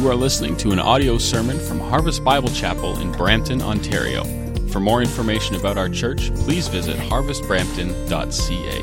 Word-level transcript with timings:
You 0.00 0.08
are 0.08 0.14
listening 0.14 0.56
to 0.56 0.72
an 0.72 0.78
audio 0.78 1.18
sermon 1.18 1.58
from 1.58 1.78
Harvest 1.78 2.24
Bible 2.24 2.48
Chapel 2.48 2.98
in 3.00 3.12
Brampton, 3.12 3.60
Ontario. 3.60 4.24
For 4.68 4.80
more 4.80 5.02
information 5.02 5.56
about 5.56 5.76
our 5.76 5.90
church, 5.90 6.34
please 6.36 6.68
visit 6.68 6.96
harvestbrampton.ca. 6.96 8.80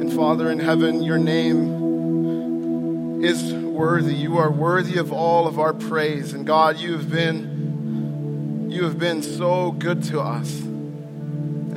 And 0.00 0.10
Father 0.14 0.50
in 0.50 0.58
heaven, 0.58 1.02
your 1.02 1.18
name 1.18 1.62
is 3.22 3.52
worthy. 3.52 4.14
You 4.14 4.38
are 4.38 4.50
worthy 4.50 4.96
of 4.96 5.12
all 5.12 5.46
of 5.46 5.58
our 5.58 5.74
praise. 5.74 6.32
And 6.32 6.46
God, 6.46 6.78
you 6.78 6.94
have 6.94 7.10
been 7.10 8.70
you 8.70 8.84
have 8.84 8.98
been 8.98 9.20
so 9.22 9.72
good 9.72 10.02
to 10.04 10.22
us. 10.22 10.69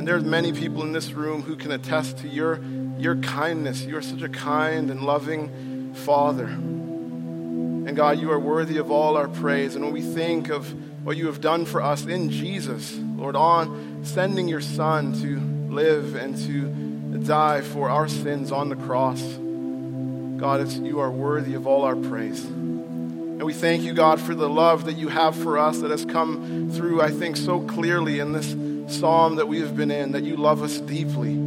And 0.03 0.07
there's 0.09 0.25
many 0.25 0.51
people 0.51 0.81
in 0.81 0.91
this 0.91 1.13
room 1.13 1.43
who 1.43 1.55
can 1.55 1.71
attest 1.71 2.17
to 2.17 2.27
your, 2.27 2.59
your 2.97 3.15
kindness. 3.15 3.83
You 3.83 3.95
are 3.95 4.01
such 4.01 4.21
a 4.21 4.27
kind 4.27 4.91
and 4.91 5.05
loving 5.05 5.93
Father. 5.93 6.47
And 6.47 7.95
God, 7.95 8.19
you 8.19 8.29
are 8.29 8.37
worthy 8.37 8.79
of 8.79 8.91
all 8.91 9.15
our 9.15 9.29
praise. 9.29 9.75
And 9.75 9.85
when 9.85 9.93
we 9.93 10.01
think 10.01 10.49
of 10.49 10.69
what 11.05 11.15
you 11.15 11.27
have 11.27 11.39
done 11.39 11.63
for 11.63 11.81
us 11.81 12.05
in 12.05 12.29
Jesus, 12.29 12.97
Lord, 13.15 13.37
on 13.37 14.03
sending 14.03 14.49
your 14.49 14.59
Son 14.59 15.13
to 15.21 15.39
live 15.73 16.15
and 16.15 16.35
to 16.47 17.19
die 17.25 17.61
for 17.61 17.89
our 17.89 18.09
sins 18.09 18.51
on 18.51 18.67
the 18.67 18.75
cross, 18.75 19.21
God, 19.21 20.69
you 20.85 20.99
are 20.99 21.11
worthy 21.11 21.53
of 21.53 21.65
all 21.65 21.83
our 21.85 21.95
praise. 21.95 22.43
And 22.43 23.41
we 23.45 23.53
thank 23.53 23.83
you, 23.83 23.93
God, 23.93 24.19
for 24.19 24.35
the 24.35 24.49
love 24.49 24.83
that 24.83 24.97
you 24.97 25.07
have 25.07 25.33
for 25.33 25.57
us 25.57 25.79
that 25.79 25.91
has 25.91 26.03
come 26.03 26.69
through, 26.73 27.01
I 27.01 27.09
think, 27.09 27.37
so 27.37 27.61
clearly 27.61 28.19
in 28.19 28.33
this 28.33 28.53
psalm 28.87 29.35
that 29.37 29.47
we 29.47 29.59
have 29.59 29.75
been 29.75 29.91
in, 29.91 30.11
that 30.13 30.23
you 30.23 30.35
love 30.35 30.63
us 30.63 30.79
deeply. 30.79 31.39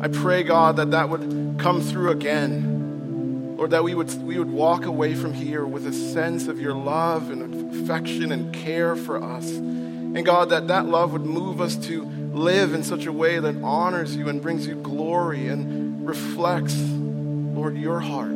I 0.00 0.08
pray, 0.08 0.42
God, 0.42 0.76
that 0.76 0.90
that 0.90 1.08
would 1.08 1.56
come 1.58 1.80
through 1.80 2.10
again. 2.10 3.56
Lord, 3.56 3.70
that 3.70 3.84
we 3.84 3.94
would, 3.94 4.12
we 4.22 4.38
would 4.38 4.50
walk 4.50 4.84
away 4.84 5.14
from 5.14 5.32
here 5.32 5.64
with 5.64 5.86
a 5.86 5.92
sense 5.92 6.48
of 6.48 6.60
your 6.60 6.74
love 6.74 7.30
and 7.30 7.74
affection 7.74 8.32
and 8.32 8.52
care 8.52 8.96
for 8.96 9.22
us. 9.22 9.48
And 9.50 10.24
God, 10.24 10.50
that 10.50 10.68
that 10.68 10.86
love 10.86 11.12
would 11.12 11.24
move 11.24 11.60
us 11.60 11.76
to 11.86 12.04
live 12.04 12.74
in 12.74 12.82
such 12.82 13.06
a 13.06 13.12
way 13.12 13.38
that 13.38 13.56
honors 13.62 14.16
you 14.16 14.28
and 14.28 14.42
brings 14.42 14.66
you 14.66 14.74
glory 14.74 15.48
and 15.48 16.06
reflects, 16.06 16.76
Lord, 16.76 17.76
your 17.76 18.00
heart. 18.00 18.34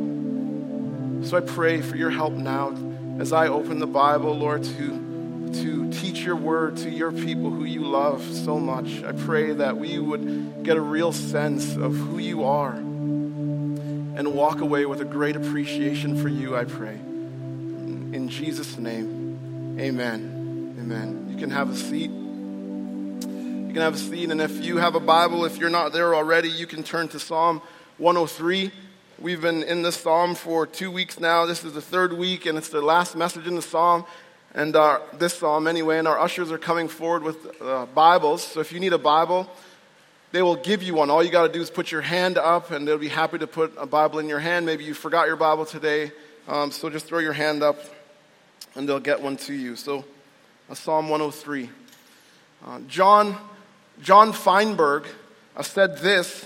So 1.25 1.37
I 1.37 1.41
pray 1.41 1.81
for 1.81 1.97
your 1.97 2.09
help 2.09 2.33
now 2.33 2.75
as 3.19 3.33
I 3.33 3.47
open 3.47 3.79
the 3.79 3.87
Bible, 3.87 4.33
Lord, 4.33 4.63
to 4.63 5.08
to 5.55 5.91
teach 5.91 6.19
your 6.19 6.35
word 6.35 6.77
to 6.77 6.89
your 6.89 7.11
people 7.11 7.49
who 7.49 7.63
you 7.63 7.81
love 7.85 8.23
so 8.23 8.59
much. 8.59 9.03
I 9.03 9.11
pray 9.11 9.53
that 9.53 9.77
we 9.77 9.99
would 9.99 10.63
get 10.63 10.77
a 10.77 10.81
real 10.81 11.11
sense 11.11 11.75
of 11.75 11.95
who 11.95 12.19
you 12.19 12.43
are 12.43 12.73
and 12.73 14.33
walk 14.33 14.61
away 14.61 14.85
with 14.85 15.01
a 15.01 15.05
great 15.05 15.35
appreciation 15.35 16.21
for 16.21 16.27
you, 16.27 16.55
I 16.55 16.65
pray. 16.65 16.95
In 16.95 18.27
Jesus' 18.29 18.77
name, 18.77 19.77
amen. 19.79 20.75
Amen. 20.79 21.27
You 21.29 21.37
can 21.37 21.51
have 21.51 21.69
a 21.69 21.75
seat. 21.75 22.09
You 22.09 23.73
can 23.73 23.81
have 23.81 23.95
a 23.95 23.97
seat, 23.97 24.31
and 24.31 24.41
if 24.41 24.63
you 24.63 24.77
have 24.77 24.95
a 24.95 24.99
Bible, 24.99 25.45
if 25.45 25.57
you're 25.57 25.69
not 25.69 25.93
there 25.93 26.15
already, 26.15 26.49
you 26.49 26.65
can 26.65 26.83
turn 26.83 27.07
to 27.09 27.19
Psalm 27.19 27.61
103. 27.97 28.71
We've 29.19 29.41
been 29.41 29.63
in 29.63 29.81
this 29.81 29.97
psalm 29.97 30.33
for 30.33 30.65
two 30.65 30.89
weeks 30.89 31.19
now. 31.19 31.45
This 31.45 31.63
is 31.63 31.73
the 31.73 31.81
third 31.81 32.13
week, 32.13 32.45
and 32.45 32.57
it's 32.57 32.69
the 32.69 32.81
last 32.81 33.15
message 33.15 33.45
in 33.45 33.55
the 33.55 33.61
psalm 33.61 34.05
and 34.53 34.75
uh, 34.75 34.99
this 35.13 35.35
psalm 35.35 35.67
anyway. 35.67 35.99
And 35.99 36.07
our 36.07 36.19
ushers 36.19 36.51
are 36.51 36.57
coming 36.57 36.87
forward 36.87 37.23
with 37.23 37.61
uh, 37.61 37.85
Bibles. 37.87 38.43
So 38.43 38.59
if 38.59 38.71
you 38.71 38.79
need 38.79 38.93
a 38.93 38.97
Bible, 38.97 39.49
they 40.31 40.41
will 40.41 40.55
give 40.55 40.83
you 40.83 40.93
one. 40.93 41.09
All 41.09 41.23
you 41.23 41.31
got 41.31 41.47
to 41.47 41.53
do 41.53 41.61
is 41.61 41.69
put 41.69 41.91
your 41.91 42.01
hand 42.01 42.37
up, 42.37 42.71
and 42.71 42.87
they'll 42.87 42.97
be 42.97 43.07
happy 43.07 43.39
to 43.39 43.47
put 43.47 43.73
a 43.77 43.85
Bible 43.85 44.19
in 44.19 44.29
your 44.29 44.39
hand. 44.39 44.65
Maybe 44.65 44.83
you 44.83 44.93
forgot 44.93 45.27
your 45.27 45.35
Bible 45.35 45.65
today, 45.65 46.11
um, 46.47 46.71
so 46.71 46.89
just 46.89 47.07
throw 47.07 47.19
your 47.19 47.33
hand 47.33 47.63
up, 47.63 47.79
and 48.75 48.87
they'll 48.87 48.99
get 48.99 49.21
one 49.21 49.37
to 49.37 49.53
you. 49.53 49.75
So, 49.75 50.05
uh, 50.69 50.75
Psalm 50.75 51.09
103. 51.09 51.69
Uh, 52.65 52.79
John 52.87 53.37
John 54.01 54.31
Feinberg 54.31 55.05
uh, 55.55 55.63
said 55.63 55.97
this 55.97 56.45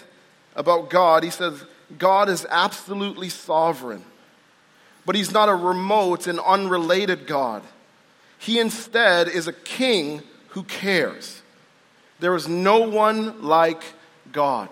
about 0.56 0.90
God. 0.90 1.24
He 1.24 1.30
says, 1.30 1.66
"God 1.98 2.30
is 2.30 2.46
absolutely 2.50 3.30
sovereign." 3.30 4.06
But 5.06 5.16
he's 5.16 5.32
not 5.32 5.50
a 5.50 5.56
remote 5.56 6.28
and 6.28 6.40
unrelated 6.40 7.28
God. 7.28 7.62
He 8.44 8.60
instead 8.60 9.30
is 9.30 9.48
a 9.48 9.54
king 9.54 10.22
who 10.50 10.64
cares. 10.64 11.42
There 12.20 12.36
is 12.36 12.46
no 12.46 12.80
one 12.80 13.42
like 13.42 13.82
God. 14.34 14.68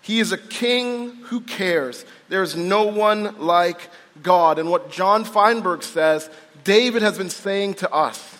He 0.00 0.20
is 0.20 0.30
a 0.30 0.38
king 0.38 1.10
who 1.24 1.40
cares. 1.40 2.04
There 2.28 2.44
is 2.44 2.54
no 2.54 2.84
one 2.84 3.40
like 3.40 3.90
God. 4.22 4.60
And 4.60 4.70
what 4.70 4.92
John 4.92 5.24
Feinberg 5.24 5.82
says, 5.82 6.30
David 6.62 7.02
has 7.02 7.18
been 7.18 7.30
saying 7.30 7.74
to 7.74 7.92
us. 7.92 8.38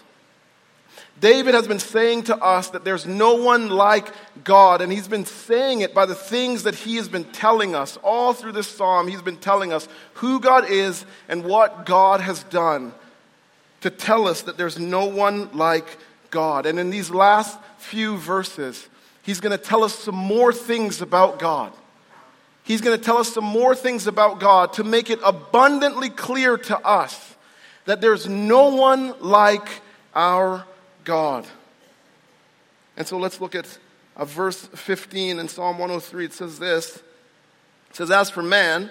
David 1.20 1.54
has 1.54 1.66
been 1.66 1.80
saying 1.80 2.24
to 2.24 2.36
us 2.36 2.68
that 2.68 2.84
there's 2.84 3.06
no 3.06 3.34
one 3.34 3.70
like 3.70 4.12
God, 4.44 4.82
and 4.82 4.92
he's 4.92 5.08
been 5.08 5.26
saying 5.26 5.80
it 5.80 5.94
by 5.94 6.06
the 6.06 6.14
things 6.14 6.62
that 6.62 6.76
he 6.76 6.94
has 6.94 7.08
been 7.08 7.24
telling 7.24 7.74
us. 7.74 7.96
All 8.04 8.32
through 8.32 8.52
this 8.52 8.68
psalm, 8.68 9.08
he's 9.08 9.22
been 9.22 9.36
telling 9.36 9.72
us 9.72 9.88
who 10.14 10.38
God 10.38 10.70
is 10.70 11.04
and 11.28 11.44
what 11.44 11.86
God 11.86 12.20
has 12.20 12.44
done 12.44 12.92
to 13.84 13.90
tell 13.90 14.26
us 14.26 14.40
that 14.40 14.56
there's 14.56 14.78
no 14.78 15.04
one 15.04 15.52
like 15.52 15.98
God. 16.30 16.64
And 16.64 16.78
in 16.78 16.88
these 16.88 17.10
last 17.10 17.58
few 17.76 18.16
verses, 18.16 18.88
he's 19.20 19.40
going 19.40 19.54
to 19.54 19.62
tell 19.62 19.84
us 19.84 19.94
some 19.94 20.14
more 20.14 20.54
things 20.54 21.02
about 21.02 21.38
God. 21.38 21.70
He's 22.62 22.80
going 22.80 22.98
to 22.98 23.04
tell 23.04 23.18
us 23.18 23.30
some 23.30 23.44
more 23.44 23.74
things 23.74 24.06
about 24.06 24.40
God 24.40 24.72
to 24.74 24.84
make 24.84 25.10
it 25.10 25.18
abundantly 25.22 26.08
clear 26.08 26.56
to 26.56 26.78
us 26.78 27.36
that 27.84 28.00
there's 28.00 28.26
no 28.26 28.74
one 28.74 29.20
like 29.20 29.68
our 30.14 30.64
God. 31.04 31.46
And 32.96 33.06
so 33.06 33.18
let's 33.18 33.38
look 33.38 33.54
at 33.54 33.78
uh, 34.16 34.24
verse 34.24 34.64
15 34.64 35.38
in 35.38 35.46
Psalm 35.46 35.76
103. 35.76 36.24
It 36.24 36.32
says 36.32 36.58
this 36.58 37.02
It 37.90 37.96
says, 37.96 38.10
As 38.10 38.30
for 38.30 38.42
man, 38.42 38.88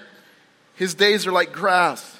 his 0.75 0.93
days 0.93 1.25
are 1.25 1.31
like 1.31 1.51
grass 1.51 2.19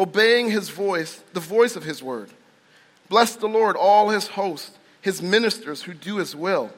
obeying 0.00 0.50
his 0.50 0.70
voice, 0.70 1.22
the 1.34 1.40
voice 1.40 1.76
of 1.76 1.84
his 1.84 2.02
word. 2.02 2.30
Bless 3.10 3.36
the 3.36 3.46
Lord, 3.46 3.76
all 3.76 4.08
his 4.08 4.28
hosts, 4.28 4.78
his 5.02 5.20
ministers 5.20 5.82
who 5.82 5.92
do 5.92 6.16
his 6.16 6.34
will. 6.34 6.70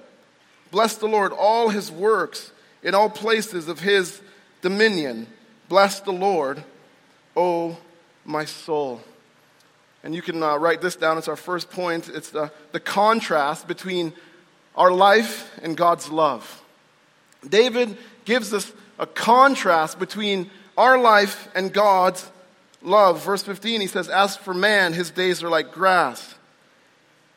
Bless 0.72 0.96
the 0.96 1.06
Lord, 1.06 1.32
all 1.32 1.68
his 1.68 1.90
works 1.90 2.50
in 2.82 2.96
all 2.96 3.08
places 3.08 3.68
of 3.68 3.78
his 3.78 4.20
dominion. 4.60 5.28
Bless 5.68 6.00
the 6.00 6.12
Lord, 6.12 6.64
O 7.36 7.78
my 8.24 8.44
soul. 8.44 9.00
And 10.02 10.16
you 10.16 10.22
can 10.22 10.42
uh, 10.42 10.56
write 10.56 10.80
this 10.80 10.96
down. 10.96 11.16
It's 11.16 11.28
our 11.28 11.36
first 11.36 11.70
point. 11.70 12.08
It's 12.08 12.30
the, 12.30 12.50
the 12.72 12.80
contrast 12.80 13.68
between 13.68 14.12
our 14.74 14.90
life 14.90 15.56
and 15.62 15.76
God's 15.76 16.10
love. 16.10 16.60
David 17.48 17.96
gives 18.24 18.52
us 18.52 18.72
a 18.98 19.06
contrast 19.06 20.00
between 20.00 20.50
our 20.76 20.98
life 20.98 21.48
and 21.54 21.72
God's 21.72 22.28
love. 22.84 23.24
Verse 23.24 23.42
15, 23.42 23.80
he 23.80 23.86
says, 23.86 24.08
As 24.08 24.36
for 24.36 24.54
man, 24.54 24.92
his 24.92 25.10
days 25.10 25.42
are 25.42 25.48
like 25.48 25.72
grass, 25.72 26.34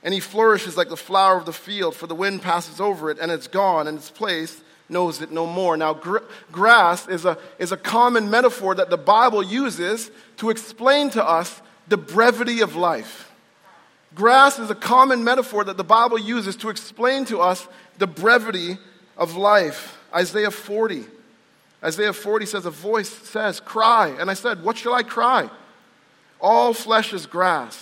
and 0.04 0.14
he 0.14 0.20
flourishes 0.20 0.78
like 0.78 0.90
the 0.90 0.98
flower 0.98 1.38
of 1.38 1.46
the 1.46 1.54
field, 1.54 1.96
for 1.96 2.08
the 2.08 2.16
wind 2.16 2.42
passes 2.42 2.80
over 2.80 3.10
it, 3.10 3.18
and 3.20 3.32
it's 3.32 3.48
gone, 3.48 3.88
and 3.88 3.98
its 3.98 4.12
place 4.12 4.62
knows 4.88 5.22
it 5.22 5.32
no 5.32 5.46
more. 5.46 5.76
Now, 5.78 5.94
gr- 5.94 6.20
grass 6.52 7.08
is 7.08 7.26
a, 7.26 7.38
is 7.60 7.72
a 7.72 7.78
common 7.78 8.30
metaphor 8.30 8.76
that 8.76 8.90
the 8.90 8.98
Bible 8.98 9.42
uses 9.42 10.12
to 10.38 10.50
explain 10.50 11.10
to 11.12 11.24
us 11.24 11.62
the 11.88 11.98
brevity 11.98 12.62
of 12.62 12.76
life. 12.76 13.32
Grass 14.14 14.60
is 14.60 14.70
a 14.70 14.76
common 14.76 15.24
metaphor 15.24 15.64
that 15.64 15.78
the 15.78 15.84
Bible 15.84 16.18
uses 16.18 16.56
to 16.58 16.70
explain 16.70 17.26
to 17.26 17.40
us 17.40 17.68
the 17.98 18.08
brevity 18.08 18.78
of 19.18 19.36
life. 19.36 20.00
Isaiah 20.14 20.52
40. 20.52 21.04
Isaiah 21.86 22.14
40 22.14 22.46
says, 22.48 22.66
A 22.66 22.72
voice 22.72 23.10
says, 23.10 23.60
Cry. 23.60 24.16
And 24.20 24.30
I 24.32 24.34
said, 24.34 24.64
What 24.64 24.78
shall 24.78 24.94
I 24.94 25.04
cry? 25.04 25.50
All 26.42 26.74
flesh 26.74 27.14
is 27.14 27.26
grass, 27.26 27.82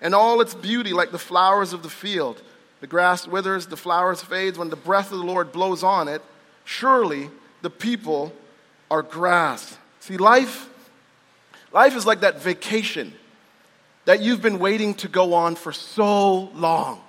and 0.00 0.14
all 0.14 0.40
its 0.40 0.54
beauty 0.54 0.92
like 0.92 1.10
the 1.10 1.18
flowers 1.18 1.72
of 1.72 1.82
the 1.82 1.90
field. 1.90 2.42
The 2.80 2.86
grass 2.86 3.26
withers, 3.28 3.66
the 3.66 3.76
flowers 3.76 4.22
fades 4.22 4.58
when 4.58 4.70
the 4.70 4.76
breath 4.76 5.12
of 5.12 5.18
the 5.18 5.24
Lord 5.24 5.52
blows 5.52 5.82
on 5.82 6.08
it. 6.08 6.22
Surely 6.64 7.30
the 7.62 7.70
people 7.70 8.32
are 8.90 9.02
grass. 9.02 9.76
See, 10.00 10.16
life, 10.16 10.68
life 11.72 11.96
is 11.96 12.04
like 12.04 12.20
that 12.20 12.42
vacation 12.42 13.14
that 14.04 14.20
you've 14.20 14.42
been 14.42 14.58
waiting 14.58 14.94
to 14.94 15.08
go 15.08 15.34
on 15.34 15.54
for 15.54 15.72
so 15.72 16.50
long. 16.54 17.00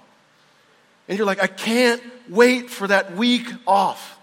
And 1.07 1.17
you're 1.17 1.27
like, 1.27 1.41
I 1.41 1.47
can't 1.47 2.01
wait 2.29 2.69
for 2.69 2.87
that 2.87 3.15
week 3.15 3.47
off, 3.65 4.17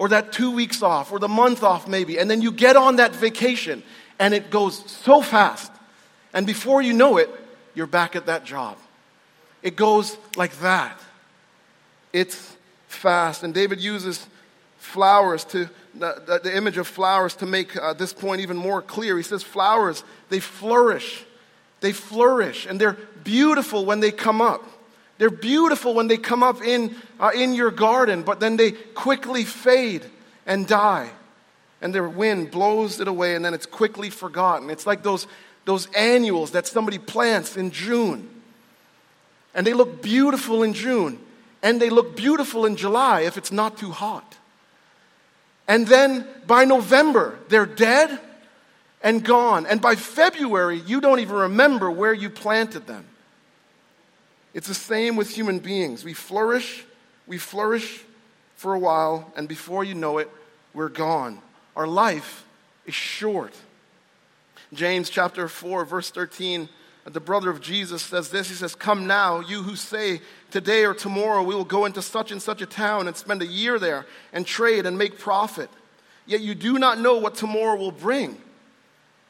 or 0.00 0.08
that 0.08 0.32
two 0.32 0.50
weeks 0.50 0.82
off, 0.82 1.12
or 1.12 1.18
the 1.18 1.28
month 1.28 1.62
off, 1.62 1.86
maybe. 1.86 2.18
And 2.18 2.30
then 2.30 2.40
you 2.40 2.50
get 2.50 2.74
on 2.74 2.96
that 2.96 3.14
vacation, 3.14 3.82
and 4.18 4.32
it 4.32 4.50
goes 4.50 4.82
so 4.90 5.20
fast. 5.20 5.70
And 6.32 6.46
before 6.46 6.80
you 6.80 6.94
know 6.94 7.18
it, 7.18 7.28
you're 7.74 7.86
back 7.86 8.16
at 8.16 8.24
that 8.24 8.46
job. 8.46 8.78
It 9.62 9.76
goes 9.76 10.16
like 10.38 10.58
that. 10.60 10.98
It's 12.14 12.56
fast. 12.88 13.42
And 13.42 13.52
David 13.52 13.78
uses 13.78 14.26
flowers 14.78 15.44
to, 15.44 15.68
the, 15.94 16.40
the 16.42 16.56
image 16.56 16.78
of 16.78 16.88
flowers 16.88 17.34
to 17.34 17.44
make 17.44 17.76
uh, 17.76 17.92
this 17.92 18.14
point 18.14 18.40
even 18.40 18.56
more 18.56 18.80
clear. 18.80 19.18
He 19.18 19.22
says, 19.22 19.42
flowers, 19.42 20.02
they 20.30 20.40
flourish. 20.40 21.26
They 21.80 21.92
flourish, 21.92 22.64
and 22.64 22.80
they're 22.80 22.96
beautiful 23.22 23.84
when 23.84 24.00
they 24.00 24.12
come 24.12 24.40
up. 24.40 24.64
They're 25.20 25.28
beautiful 25.28 25.92
when 25.92 26.08
they 26.08 26.16
come 26.16 26.42
up 26.42 26.62
in, 26.62 26.96
uh, 27.20 27.30
in 27.34 27.52
your 27.52 27.70
garden, 27.70 28.22
but 28.22 28.40
then 28.40 28.56
they 28.56 28.72
quickly 28.72 29.44
fade 29.44 30.02
and 30.46 30.66
die. 30.66 31.10
And 31.82 31.94
the 31.94 32.08
wind 32.08 32.50
blows 32.50 33.00
it 33.00 33.06
away, 33.06 33.34
and 33.34 33.44
then 33.44 33.52
it's 33.52 33.66
quickly 33.66 34.08
forgotten. 34.08 34.70
It's 34.70 34.86
like 34.86 35.02
those, 35.02 35.26
those 35.66 35.88
annuals 35.88 36.52
that 36.52 36.66
somebody 36.66 36.96
plants 36.96 37.58
in 37.58 37.70
June. 37.70 38.30
And 39.54 39.66
they 39.66 39.74
look 39.74 40.00
beautiful 40.00 40.62
in 40.62 40.72
June, 40.72 41.18
and 41.62 41.82
they 41.82 41.90
look 41.90 42.16
beautiful 42.16 42.64
in 42.64 42.76
July 42.76 43.20
if 43.20 43.36
it's 43.36 43.52
not 43.52 43.76
too 43.76 43.90
hot. 43.90 44.38
And 45.68 45.86
then 45.86 46.26
by 46.46 46.64
November, 46.64 47.38
they're 47.50 47.66
dead 47.66 48.18
and 49.02 49.22
gone. 49.22 49.66
And 49.66 49.82
by 49.82 49.96
February, 49.96 50.78
you 50.78 51.02
don't 51.02 51.20
even 51.20 51.36
remember 51.36 51.90
where 51.90 52.14
you 52.14 52.30
planted 52.30 52.86
them. 52.86 53.04
It's 54.54 54.68
the 54.68 54.74
same 54.74 55.16
with 55.16 55.30
human 55.30 55.58
beings. 55.58 56.04
We 56.04 56.12
flourish, 56.12 56.84
we 57.26 57.38
flourish 57.38 58.02
for 58.56 58.74
a 58.74 58.78
while, 58.78 59.32
and 59.36 59.48
before 59.48 59.84
you 59.84 59.94
know 59.94 60.18
it, 60.18 60.30
we're 60.74 60.88
gone. 60.88 61.40
Our 61.76 61.86
life 61.86 62.44
is 62.86 62.94
short. 62.94 63.54
James 64.72 65.10
chapter 65.10 65.48
4, 65.48 65.84
verse 65.84 66.10
13 66.10 66.68
the 67.12 67.20
brother 67.20 67.50
of 67.50 67.60
Jesus 67.60 68.02
says 68.02 68.30
this. 68.30 68.48
He 68.48 68.54
says, 68.54 68.74
Come 68.74 69.06
now, 69.06 69.40
you 69.40 69.62
who 69.62 69.76
say, 69.76 70.20
Today 70.50 70.84
or 70.84 70.94
tomorrow 70.94 71.42
we 71.42 71.54
will 71.54 71.64
go 71.64 71.84
into 71.84 72.02
such 72.02 72.32
and 72.32 72.42
such 72.42 72.60
a 72.60 72.66
town 72.66 73.06
and 73.06 73.16
spend 73.16 73.42
a 73.42 73.46
year 73.46 73.78
there 73.78 74.06
and 74.32 74.46
trade 74.46 74.86
and 74.86 74.98
make 74.98 75.18
profit. 75.18 75.70
Yet 76.26 76.40
you 76.40 76.54
do 76.54 76.78
not 76.78 76.98
know 76.98 77.16
what 77.16 77.34
tomorrow 77.34 77.76
will 77.76 77.92
bring. 77.92 78.36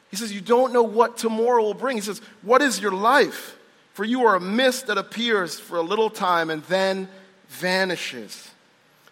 He 0.09 0.17
says, 0.17 0.33
You 0.33 0.41
don't 0.41 0.73
know 0.73 0.83
what 0.83 1.17
tomorrow 1.17 1.63
will 1.63 1.73
bring. 1.73 1.97
He 1.97 2.01
says, 2.01 2.21
What 2.41 2.61
is 2.61 2.79
your 2.79 2.91
life? 2.91 3.57
For 3.93 4.05
you 4.05 4.25
are 4.25 4.35
a 4.35 4.39
mist 4.39 4.87
that 4.87 4.97
appears 4.97 5.59
for 5.59 5.77
a 5.77 5.81
little 5.81 6.09
time 6.09 6.49
and 6.49 6.63
then 6.63 7.09
vanishes. 7.49 8.49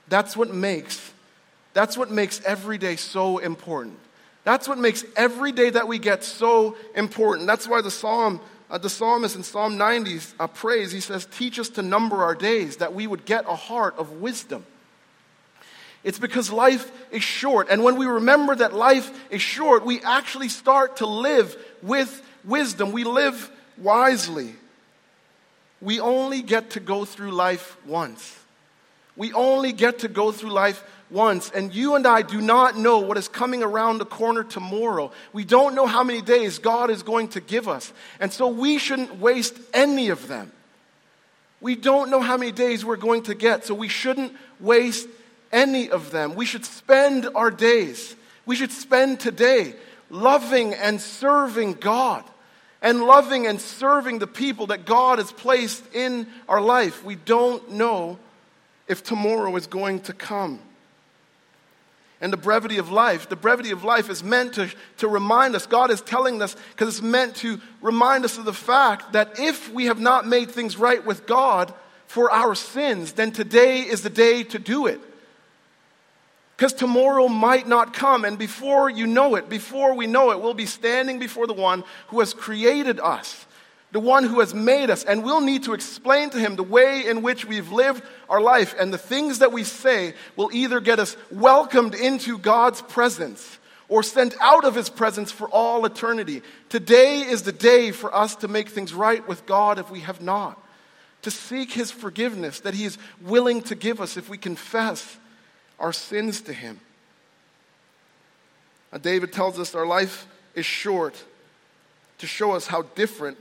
That's 0.08 0.36
what 0.36 0.54
makes 0.54 1.12
that's 1.74 1.98
what 1.98 2.12
makes 2.12 2.42
every 2.44 2.78
day 2.78 2.96
so 2.96 3.38
important. 3.38 4.00
That's 4.44 4.68
what 4.68 4.78
makes 4.78 5.06
every 5.16 5.52
day 5.52 5.70
that 5.70 5.88
we 5.88 6.00
get 6.00 6.24
so 6.24 6.76
important. 6.96 7.48
That's 7.48 7.68
why 7.68 7.82
the 7.82 7.92
psalm, 7.92 8.42
uh, 8.70 8.78
the 8.78 8.90
psalmist 8.90 9.36
in 9.36 9.44
Psalm 9.44 9.78
90 9.78 10.20
uh, 10.40 10.48
prays, 10.48 10.92
he 10.92 11.00
says, 11.00 11.28
Teach 11.28 11.60
us 11.60 11.70
to 11.70 11.82
number 11.82 12.24
our 12.24 12.36
days 12.36 12.78
that 12.78 12.94
we 12.94 13.06
would 13.06 13.26
get 13.26 13.46
a 13.48 13.56
heart 13.56 13.96
of 13.98 14.14
wisdom. 14.14 14.66
It's 16.04 16.18
because 16.18 16.52
life 16.52 16.92
is 17.12 17.24
short. 17.24 17.68
And 17.70 17.84
when 17.84 17.98
we 17.98 18.06
remember 18.06 18.56
that 18.56 18.74
life 18.74 19.12
is 19.30 19.42
short, 19.42 19.86
we 19.86 20.02
actually 20.02 20.50
start 20.50 20.98
to 20.98 21.06
live 21.06 21.56
with 21.84 22.24
wisdom. 22.44 22.94
We 22.94 23.04
live 23.04 23.52
wisely. 23.78 24.54
We 25.82 26.00
only 26.00 26.42
get 26.42 26.72
to 26.72 26.80
go 26.80 27.06
through 27.06 27.32
life 27.32 27.78
once. 27.86 28.38
We 29.16 29.34
only 29.34 29.72
get 29.74 30.00
to 30.00 30.08
go 30.08 30.32
through 30.32 30.52
life 30.52 30.84
once, 31.12 31.50
and 31.52 31.74
you 31.74 31.96
and 31.96 32.06
I 32.06 32.22
do 32.22 32.40
not 32.40 32.78
know 32.78 33.00
what 33.00 33.18
is 33.18 33.28
coming 33.28 33.64
around 33.64 33.98
the 33.98 34.06
corner 34.06 34.44
tomorrow. 34.44 35.12
We 35.34 35.44
don't 35.44 35.76
know 35.76 35.88
how 35.88 36.04
many 36.04 36.22
days 36.22 36.60
God 36.60 36.90
is 36.90 37.04
going 37.04 37.30
to 37.30 37.42
give 37.42 37.68
us. 37.68 37.92
And 38.20 38.32
so 38.32 38.48
we 38.48 38.78
shouldn't 38.78 39.20
waste 39.20 39.58
any 39.74 40.10
of 40.10 40.28
them. 40.28 40.52
We 41.62 41.76
don't 41.76 42.10
know 42.10 42.22
how 42.22 42.38
many 42.38 42.52
days 42.52 42.86
we're 42.86 42.96
going 42.96 43.24
to 43.24 43.36
get, 43.36 43.66
so 43.66 43.74
we 43.74 43.88
shouldn't 43.88 44.34
waste 44.60 45.10
any 45.52 45.90
of 45.90 46.12
them. 46.12 46.36
We 46.36 46.46
should 46.46 46.64
spend 46.64 47.28
our 47.36 47.52
days, 47.52 48.16
we 48.46 48.56
should 48.56 48.72
spend 48.72 49.20
today 49.20 49.74
loving 50.10 50.74
and 50.74 51.00
serving 51.00 51.74
God 51.74 52.24
and 52.82 53.04
loving 53.04 53.48
and 53.48 53.60
serving 53.60 54.20
the 54.20 54.28
people 54.28 54.68
that 54.68 54.86
God 54.86 55.20
has 55.20 55.32
placed 55.32 55.84
in 55.94 56.28
our 56.48 56.62
life. 56.62 57.04
We 57.04 57.16
don't 57.16 57.72
know 57.72 58.18
if 58.88 59.04
tomorrow 59.04 59.56
is 59.56 59.68
going 59.68 60.02
to 60.02 60.14
come 60.14 60.60
and 62.22 62.34
the 62.34 62.38
brevity 62.38 62.78
of 62.78 62.92
life. 62.92 63.30
The 63.30 63.36
brevity 63.36 63.72
of 63.72 63.84
life 63.84 64.10
is 64.10 64.24
meant 64.24 64.54
to, 64.56 64.70
to 64.98 65.08
remind 65.08 65.56
us, 65.56 65.66
God 65.66 65.92
is 65.92 66.02
telling 66.02 66.42
us, 66.42 66.56
because 66.72 66.90
it's 66.90 67.02
meant 67.02 67.36
to 67.38 67.60
remind 67.82 68.26
us 68.26 68.38
of 68.38 68.46
the 68.46 68.54
fact 68.54 69.14
that 69.14 69.40
if 69.40 69.72
we 69.72 69.86
have 69.86 70.00
not 70.00 70.28
made 70.28 70.52
things 70.52 70.78
right 70.78 71.06
with 71.06 71.26
God 71.26 71.74
for 72.08 72.32
our 72.32 72.56
sins, 72.56 73.14
then 73.14 73.32
today 73.32 73.82
is 73.82 74.02
the 74.02 74.10
day 74.10 74.44
to 74.44 74.60
do 74.60 74.88
it. 74.88 75.00
Because 76.60 76.74
tomorrow 76.74 77.30
might 77.30 77.70
not 77.70 77.94
come, 77.94 78.26
and 78.26 78.38
before 78.38 78.90
you 78.90 79.08
know 79.08 79.36
it, 79.36 79.48
before 79.48 79.96
we 79.96 80.08
know 80.08 80.32
it, 80.32 80.42
we'll 80.42 80.54
be 80.54 80.66
standing 80.66 81.18
before 81.18 81.48
the 81.48 81.54
one 81.54 81.86
who 82.10 82.20
has 82.20 82.34
created 82.34 83.00
us 83.00 83.46
the 83.92 84.00
one 84.00 84.24
who 84.24 84.40
has 84.40 84.54
made 84.54 84.92
us, 84.92 85.04
and 85.04 85.24
we'll 85.24 85.42
need 85.42 85.64
to 85.64 85.74
explain 85.74 86.30
to 86.30 86.38
him 86.38 86.56
the 86.56 86.62
way 86.62 87.08
in 87.08 87.24
which 87.24 87.46
we've 87.46 87.72
lived 87.72 88.04
our 88.30 88.40
life. 88.40 88.76
And 88.80 88.94
the 88.94 89.00
things 89.00 89.40
that 89.40 89.52
we 89.52 89.64
say 89.64 90.14
will 90.36 90.52
either 90.54 90.80
get 90.80 91.00
us 91.00 91.18
welcomed 91.32 91.96
into 91.96 92.38
God's 92.38 92.84
presence 92.84 93.58
or 93.88 94.04
sent 94.04 94.36
out 94.40 94.64
of 94.64 94.76
his 94.76 94.90
presence 94.90 95.32
for 95.32 95.50
all 95.50 95.86
eternity. 95.86 96.44
Today 96.70 97.22
is 97.22 97.42
the 97.42 97.52
day 97.52 97.90
for 97.90 98.14
us 98.14 98.36
to 98.36 98.48
make 98.48 98.70
things 98.70 98.94
right 98.94 99.28
with 99.28 99.48
God 99.48 99.80
if 99.80 99.90
we 99.90 100.02
have 100.02 100.22
not, 100.22 100.64
to 101.24 101.32
seek 101.32 101.72
his 101.72 101.90
forgiveness 101.90 102.60
that 102.60 102.76
he 102.76 102.86
is 102.86 103.00
willing 103.24 103.64
to 103.64 103.74
give 103.74 104.00
us 104.00 104.18
if 104.18 104.30
we 104.30 104.38
confess 104.38 105.18
our 105.80 105.94
sins 105.94 106.42
to 106.42 106.54
him. 106.54 106.80
Now, 108.92 108.98
David 108.98 109.32
tells 109.32 109.60
us 109.60 109.76
our 109.76 109.86
life 109.86 110.28
is 110.56 110.66
short 110.66 111.24
to 112.18 112.28
show 112.28 112.52
us 112.52 112.68
how 112.68 112.84
different 112.96 113.38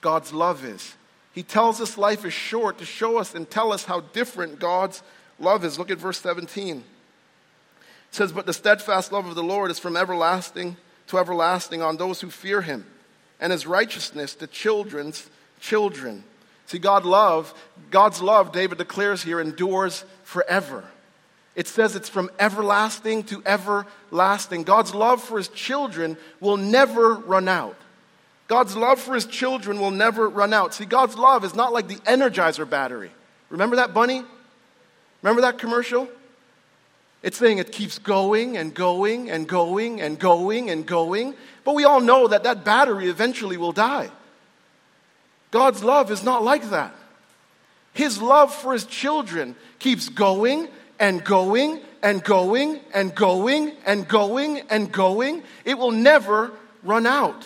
God's 0.00 0.32
love 0.32 0.64
is. 0.64 0.94
He 1.32 1.42
tells 1.42 1.80
us 1.80 1.96
life 1.96 2.24
is 2.24 2.32
short 2.32 2.78
to 2.78 2.84
show 2.84 3.18
us 3.18 3.34
and 3.34 3.48
tell 3.48 3.72
us 3.72 3.84
how 3.84 4.00
different 4.00 4.58
God's 4.58 5.02
love 5.38 5.64
is. 5.64 5.78
Look 5.78 5.90
at 5.90 5.98
verse 5.98 6.20
17. 6.20 6.78
It 6.78 6.84
says, 8.10 8.32
But 8.32 8.46
the 8.46 8.52
steadfast 8.52 9.12
love 9.12 9.26
of 9.26 9.34
the 9.34 9.42
Lord 9.42 9.70
is 9.70 9.78
from 9.78 9.96
everlasting 9.96 10.76
to 11.08 11.18
everlasting 11.18 11.82
on 11.82 11.96
those 11.96 12.20
who 12.20 12.30
fear 12.30 12.62
him, 12.62 12.86
and 13.40 13.52
his 13.52 13.66
righteousness 13.66 14.34
to 14.36 14.46
children's 14.46 15.28
children. 15.60 16.22
See, 16.66 16.78
God 16.78 17.04
love, 17.04 17.52
God's 17.90 18.22
love, 18.22 18.52
David 18.52 18.78
declares 18.78 19.22
here, 19.22 19.40
endures 19.40 20.04
forever. 20.22 20.84
It 21.54 21.66
says 21.66 21.96
it's 21.96 22.08
from 22.08 22.30
everlasting 22.38 23.24
to 23.24 23.42
everlasting. 23.44 24.62
God's 24.62 24.94
love 24.94 25.22
for 25.22 25.36
his 25.36 25.48
children 25.48 26.16
will 26.38 26.56
never 26.56 27.14
run 27.14 27.48
out. 27.48 27.76
God's 28.46 28.76
love 28.76 29.00
for 29.00 29.14
his 29.14 29.26
children 29.26 29.80
will 29.80 29.90
never 29.90 30.28
run 30.28 30.52
out. 30.52 30.74
See, 30.74 30.84
God's 30.84 31.16
love 31.16 31.44
is 31.44 31.54
not 31.54 31.72
like 31.72 31.88
the 31.88 31.96
Energizer 31.96 32.68
battery. 32.68 33.10
Remember 33.48 33.76
that 33.76 33.94
bunny? 33.94 34.24
Remember 35.22 35.42
that 35.42 35.58
commercial? 35.58 36.08
It's 37.22 37.36
saying 37.36 37.58
it 37.58 37.70
keeps 37.70 37.98
going 37.98 38.56
and 38.56 38.74
going 38.74 39.30
and 39.30 39.46
going 39.46 40.00
and 40.00 40.18
going 40.18 40.70
and 40.70 40.86
going. 40.86 41.34
But 41.64 41.74
we 41.74 41.84
all 41.84 42.00
know 42.00 42.28
that 42.28 42.44
that 42.44 42.64
battery 42.64 43.08
eventually 43.08 43.56
will 43.56 43.72
die. 43.72 44.10
God's 45.50 45.84
love 45.84 46.10
is 46.10 46.22
not 46.22 46.42
like 46.42 46.70
that. 46.70 46.94
His 47.92 48.22
love 48.22 48.54
for 48.54 48.72
his 48.72 48.84
children 48.84 49.56
keeps 49.78 50.08
going 50.08 50.68
and 51.00 51.24
going 51.24 51.80
and 52.02 52.22
going 52.22 52.78
and 52.94 53.12
going 53.14 53.72
and 53.84 54.06
going 54.06 54.60
and 54.70 54.92
going. 54.92 55.42
It 55.64 55.78
will 55.78 55.90
never 55.90 56.52
run 56.84 57.06
out. 57.06 57.44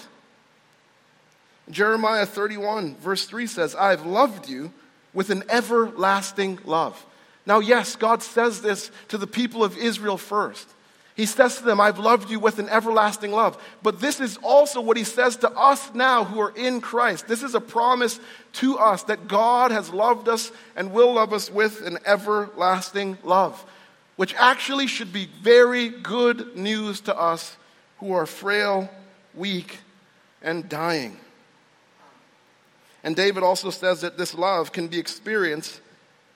Jeremiah 1.70 2.26
31, 2.26 2.96
verse 2.96 3.24
3 3.24 3.46
says, 3.46 3.74
I've 3.74 4.04
loved 4.04 4.50
you 4.50 4.72
with 5.14 5.30
an 5.30 5.44
everlasting 5.48 6.58
love. 6.64 7.06
Now, 7.46 7.60
yes, 7.60 7.96
God 7.96 8.22
says 8.22 8.60
this 8.60 8.90
to 9.08 9.16
the 9.16 9.26
people 9.26 9.64
of 9.64 9.78
Israel 9.78 10.18
first. 10.18 10.68
He 11.16 11.26
says 11.26 11.58
to 11.58 11.64
them, 11.64 11.80
I've 11.80 12.00
loved 12.00 12.28
you 12.28 12.40
with 12.40 12.58
an 12.58 12.68
everlasting 12.68 13.30
love. 13.30 13.62
But 13.82 14.00
this 14.00 14.18
is 14.18 14.36
also 14.38 14.80
what 14.80 14.96
he 14.96 15.04
says 15.04 15.36
to 15.38 15.50
us 15.50 15.94
now 15.94 16.24
who 16.24 16.40
are 16.40 16.52
in 16.56 16.80
Christ. 16.80 17.28
This 17.28 17.44
is 17.44 17.54
a 17.54 17.60
promise 17.60 18.18
to 18.54 18.78
us 18.78 19.04
that 19.04 19.28
God 19.28 19.70
has 19.70 19.90
loved 19.90 20.28
us 20.28 20.50
and 20.74 20.92
will 20.92 21.14
love 21.14 21.32
us 21.32 21.50
with 21.50 21.86
an 21.86 21.98
everlasting 22.04 23.16
love, 23.22 23.64
which 24.16 24.34
actually 24.34 24.88
should 24.88 25.12
be 25.12 25.28
very 25.40 25.88
good 25.88 26.56
news 26.56 27.00
to 27.02 27.16
us 27.16 27.56
who 27.98 28.12
are 28.12 28.26
frail, 28.26 28.90
weak, 29.34 29.78
and 30.42 30.68
dying. 30.68 31.16
And 33.04 33.14
David 33.14 33.44
also 33.44 33.70
says 33.70 34.00
that 34.00 34.18
this 34.18 34.34
love 34.34 34.72
can 34.72 34.88
be 34.88 34.98
experienced 34.98 35.80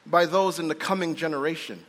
by 0.07 0.25
those 0.25 0.61
in 0.61 0.69
the 0.69 0.75
coming 0.75 1.17
generation. 1.17 1.85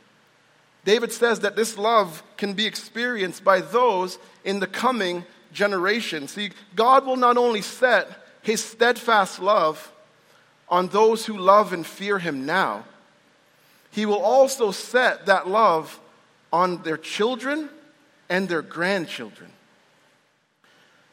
David 0.86 1.12
says 1.12 1.41
that 1.41 1.55
this 1.55 1.77
love 1.77 2.24
can 2.38 2.53
be 2.53 2.65
experienced 2.65 3.43
by 3.43 3.62
those 3.62 4.17
in 4.43 4.59
the 4.59 4.67
coming 4.67 5.25
generation. 5.51 6.27
See, 6.27 6.51
God 6.75 7.05
will 7.05 7.17
not 7.17 7.38
only 7.38 7.62
set 7.62 8.07
his 8.41 8.63
steadfast 8.63 9.39
love 9.39 9.91
on 10.69 10.88
those 10.88 11.25
who 11.25 11.38
love 11.38 11.74
and 11.74 11.86
fear 11.86 12.19
him 12.19 12.45
now, 12.45 12.86
he 13.91 14.05
will 14.05 14.21
also 14.21 14.71
set 14.71 15.25
that 15.25 15.48
love 15.48 16.00
on 16.53 16.83
their 16.83 16.98
children 16.98 17.69
and 18.29 18.48
their 18.48 18.62
grandchildren. 18.62 19.51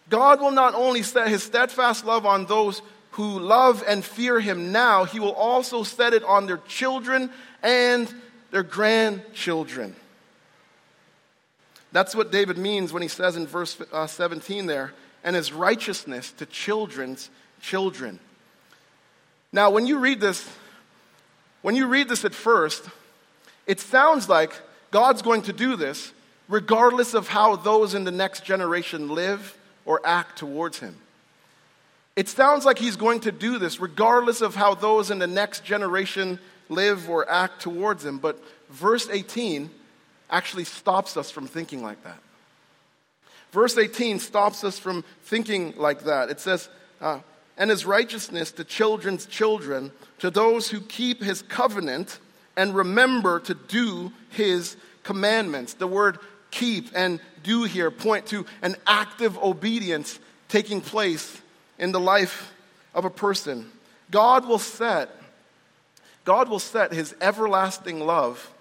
God 0.08 0.40
will 0.40 0.52
not 0.52 0.74
only 0.74 1.02
set 1.02 1.28
his 1.28 1.42
steadfast 1.42 2.04
love 2.04 2.26
on 2.26 2.46
those 2.46 2.82
who 3.12 3.40
love 3.40 3.82
and 3.88 4.04
fear 4.04 4.38
him 4.38 4.70
now, 4.72 5.04
he 5.04 5.18
will 5.18 5.32
also 5.32 5.82
set 5.82 6.12
it 6.12 6.22
on 6.22 6.46
their 6.46 6.60
children 6.68 7.30
and 7.62 8.14
their 8.50 8.62
grandchildren. 8.62 9.94
That's 11.92 12.14
what 12.14 12.30
David 12.32 12.58
means 12.58 12.92
when 12.92 13.02
he 13.02 13.08
says 13.08 13.36
in 13.36 13.46
verse 13.46 13.80
uh, 13.92 14.06
17 14.06 14.66
there, 14.66 14.92
and 15.24 15.34
his 15.34 15.52
righteousness 15.52 16.32
to 16.32 16.46
children's 16.46 17.30
children. 17.60 18.20
Now, 19.52 19.70
when 19.70 19.86
you 19.86 19.98
read 19.98 20.20
this, 20.20 20.48
when 21.62 21.76
you 21.76 21.86
read 21.86 22.08
this 22.08 22.24
at 22.24 22.34
first, 22.34 22.84
it 23.66 23.80
sounds 23.80 24.28
like 24.28 24.52
God's 24.90 25.22
going 25.22 25.42
to 25.42 25.52
do 25.52 25.76
this 25.76 26.12
regardless 26.48 27.14
of 27.14 27.28
how 27.28 27.56
those 27.56 27.94
in 27.94 28.04
the 28.04 28.12
next 28.12 28.44
generation 28.44 29.08
live 29.08 29.56
or 29.84 30.00
act 30.04 30.38
towards 30.38 30.78
him. 30.78 30.96
It 32.14 32.28
sounds 32.28 32.64
like 32.64 32.78
he's 32.78 32.96
going 32.96 33.20
to 33.20 33.32
do 33.32 33.58
this 33.58 33.80
regardless 33.80 34.40
of 34.40 34.54
how 34.54 34.74
those 34.74 35.10
in 35.10 35.18
the 35.18 35.26
next 35.26 35.64
generation 35.64 36.38
live 36.68 37.08
or 37.08 37.28
act 37.30 37.62
towards 37.62 38.04
him. 38.04 38.18
But 38.18 38.42
verse 38.70 39.08
18 39.08 39.70
actually 40.30 40.64
stops 40.64 41.16
us 41.16 41.30
from 41.30 41.46
thinking 41.46 41.82
like 41.82 42.02
that. 42.04 42.18
Verse 43.52 43.78
18 43.78 44.18
stops 44.18 44.64
us 44.64 44.78
from 44.78 45.04
thinking 45.24 45.74
like 45.76 46.04
that. 46.04 46.30
It 46.30 46.40
says, 46.40 46.68
uh, 47.00 47.20
and 47.56 47.70
his 47.70 47.86
righteousness 47.86 48.52
to 48.52 48.64
children's 48.64 49.26
children, 49.26 49.92
to 50.18 50.30
those 50.30 50.68
who 50.68 50.80
keep 50.80 51.22
his 51.22 51.42
covenant 51.42 52.18
and 52.56 52.74
remember 52.74 53.40
to 53.40 53.54
do 53.54 54.12
his 54.30 54.76
commandments. 55.02 55.74
The 55.74 55.86
word 55.86 56.18
keep 56.50 56.90
and 56.94 57.20
do 57.42 57.64
here 57.64 57.90
point 57.90 58.26
to 58.26 58.46
an 58.62 58.76
active 58.86 59.38
obedience 59.38 60.18
taking 60.48 60.80
place 60.80 61.40
in 61.78 61.92
the 61.92 62.00
life 62.00 62.52
of 62.94 63.04
a 63.04 63.10
person. 63.10 63.70
God 64.10 64.46
will 64.46 64.58
set 64.58 65.10
God 66.26 66.50
will 66.50 66.58
set 66.58 66.92
his 66.92 67.14
everlasting 67.20 68.00
love 68.00 68.52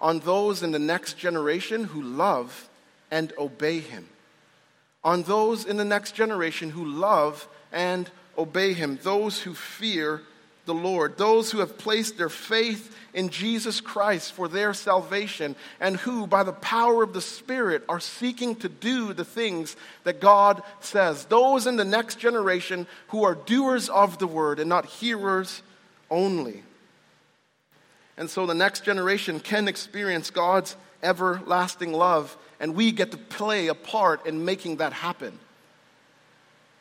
on 0.00 0.20
those 0.20 0.62
in 0.62 0.70
the 0.70 0.78
next 0.78 1.18
generation 1.18 1.84
who 1.84 2.00
love 2.00 2.68
and 3.10 3.32
obey 3.36 3.80
him. 3.80 4.08
On 5.02 5.24
those 5.24 5.66
in 5.66 5.76
the 5.76 5.84
next 5.84 6.14
generation 6.14 6.70
who 6.70 6.84
love 6.84 7.48
and 7.72 8.08
obey 8.38 8.72
him. 8.72 8.98
Those 9.02 9.40
who 9.40 9.54
fear 9.54 10.22
the 10.66 10.74
Lord. 10.74 11.18
Those 11.18 11.50
who 11.50 11.58
have 11.58 11.78
placed 11.78 12.16
their 12.16 12.28
faith 12.28 12.96
in 13.12 13.28
Jesus 13.28 13.80
Christ 13.80 14.32
for 14.32 14.46
their 14.46 14.72
salvation 14.72 15.56
and 15.80 15.96
who, 15.96 16.28
by 16.28 16.44
the 16.44 16.52
power 16.52 17.02
of 17.02 17.12
the 17.12 17.20
Spirit, 17.20 17.82
are 17.88 18.00
seeking 18.00 18.54
to 18.56 18.68
do 18.68 19.12
the 19.12 19.24
things 19.24 19.76
that 20.04 20.20
God 20.20 20.62
says. 20.78 21.24
Those 21.24 21.66
in 21.66 21.76
the 21.76 21.84
next 21.84 22.20
generation 22.20 22.86
who 23.08 23.24
are 23.24 23.34
doers 23.34 23.88
of 23.88 24.18
the 24.18 24.28
word 24.28 24.60
and 24.60 24.68
not 24.68 24.86
hearers 24.86 25.60
only. 26.08 26.62
And 28.16 28.30
so 28.30 28.46
the 28.46 28.54
next 28.54 28.84
generation 28.84 29.40
can 29.40 29.68
experience 29.68 30.30
God's 30.30 30.76
everlasting 31.02 31.92
love, 31.92 32.36
and 32.60 32.74
we 32.74 32.92
get 32.92 33.10
to 33.10 33.16
play 33.16 33.68
a 33.68 33.74
part 33.74 34.26
in 34.26 34.44
making 34.44 34.76
that 34.76 34.92
happen. 34.92 35.38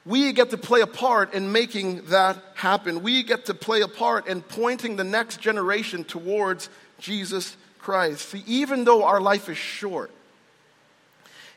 We 0.06 0.34
get 0.34 0.50
to 0.50 0.58
play 0.58 0.82
a 0.82 0.88
part 0.88 1.34
in 1.34 1.52
making 1.52 2.06
that 2.08 2.38
happen. 2.56 3.04
We 3.04 3.24
get 3.24 3.46
to 3.46 3.54
play 3.54 3.82
a 3.82 3.88
part 3.88 4.28
in 4.28 4.42
pointing 4.42 4.98
the 4.98 5.04
next 5.04 5.40
generation 5.40 6.04
towards 6.04 6.70
Jesus 7.00 7.56
Christ. 7.80 8.30
See, 8.30 8.44
even 8.46 8.84
though 8.84 9.04
our 9.04 9.22
life 9.22 9.50
is 9.50 9.58
short, 9.58 10.12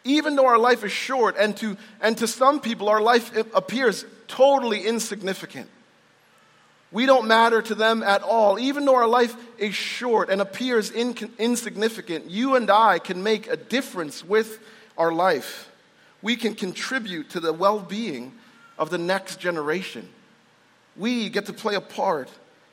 even 0.04 0.37
though 0.37 0.47
our 0.47 0.59
life 0.59 0.85
is 0.85 0.92
short, 0.92 1.37
and 1.37 1.56
to, 1.56 1.76
and 2.00 2.16
to 2.18 2.28
some 2.28 2.61
people, 2.61 2.88
our 2.88 3.00
life 3.00 3.37
appears 3.54 4.04
totally 4.28 4.87
insignificant. 4.87 5.68
We 6.93 7.07
don't 7.07 7.26
matter 7.26 7.61
to 7.62 7.75
them 7.75 8.02
at 8.02 8.23
all. 8.23 8.59
Even 8.59 8.85
though 8.85 8.95
our 8.95 9.09
life 9.09 9.35
is 9.59 9.75
short 9.75 10.31
and 10.31 10.40
appears 10.40 10.90
in, 10.90 11.16
insignificant, 11.38 12.31
you 12.31 12.55
and 12.55 12.71
I 12.71 12.99
can 12.99 13.23
make 13.23 13.49
a 13.49 13.57
difference 13.57 14.25
with 14.25 14.61
our 14.97 15.12
life. 15.12 15.71
We 16.23 16.37
can 16.37 16.55
contribute 16.55 17.31
to 17.31 17.40
the 17.40 17.52
well 17.52 17.81
being 17.81 18.33
of 18.78 18.90
the 18.90 18.99
next 18.99 19.40
generation. 19.40 20.09
We 20.97 21.28
get 21.28 21.47
to 21.47 21.52
play 21.52 21.75
a 21.75 21.81
part 21.81 22.31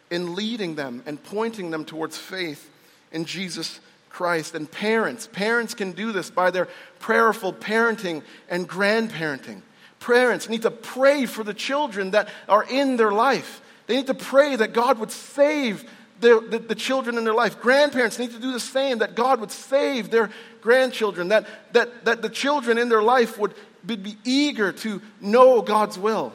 in 0.09 0.35
leading 0.35 0.75
them 0.75 1.03
and 1.05 1.21
pointing 1.21 1.71
them 1.71 1.83
towards 1.83 2.17
faith 2.17 2.69
in 3.11 3.25
Jesus 3.25 3.79
Christ. 4.09 4.53
And 4.53 4.71
parents, 4.71 5.27
parents 5.27 5.73
can 5.73 5.91
do 5.91 6.11
this 6.11 6.29
by 6.29 6.51
their 6.51 6.67
prayerful 6.99 7.53
parenting 7.53 8.21
and 8.47 8.69
grandparenting. 8.69 9.61
Parents 9.99 10.49
need 10.49 10.61
to 10.61 10.71
pray 10.71 11.25
for 11.25 11.43
the 11.43 11.53
children 11.53 12.11
that 12.11 12.29
are 12.47 12.63
in 12.63 12.97
their 12.97 13.11
life. 13.11 13.61
They 13.87 13.97
need 13.97 14.07
to 14.07 14.13
pray 14.13 14.55
that 14.55 14.73
God 14.73 14.99
would 14.99 15.11
save 15.11 15.89
the, 16.19 16.45
the, 16.49 16.59
the, 16.59 16.75
children 16.75 17.17
in 17.17 17.25
their 17.25 17.33
life. 17.33 17.59
Grandparents 17.59 18.17
need 18.17 18.31
to 18.31 18.39
do 18.39 18.53
the 18.53 18.59
same, 18.59 18.99
that 18.99 19.15
God 19.15 19.41
would 19.41 19.51
save 19.51 20.09
their 20.09 20.29
grandchildren, 20.61 21.27
that, 21.29 21.45
that, 21.73 22.05
that 22.05 22.21
the 22.21 22.29
children 22.29 22.77
in 22.77 22.87
their 22.87 23.03
life 23.03 23.37
would 23.37 23.53
be, 23.85 23.97
be 23.97 24.17
eager 24.23 24.71
to 24.71 25.01
know 25.19 25.61
God's 25.61 25.99
will, 25.99 26.31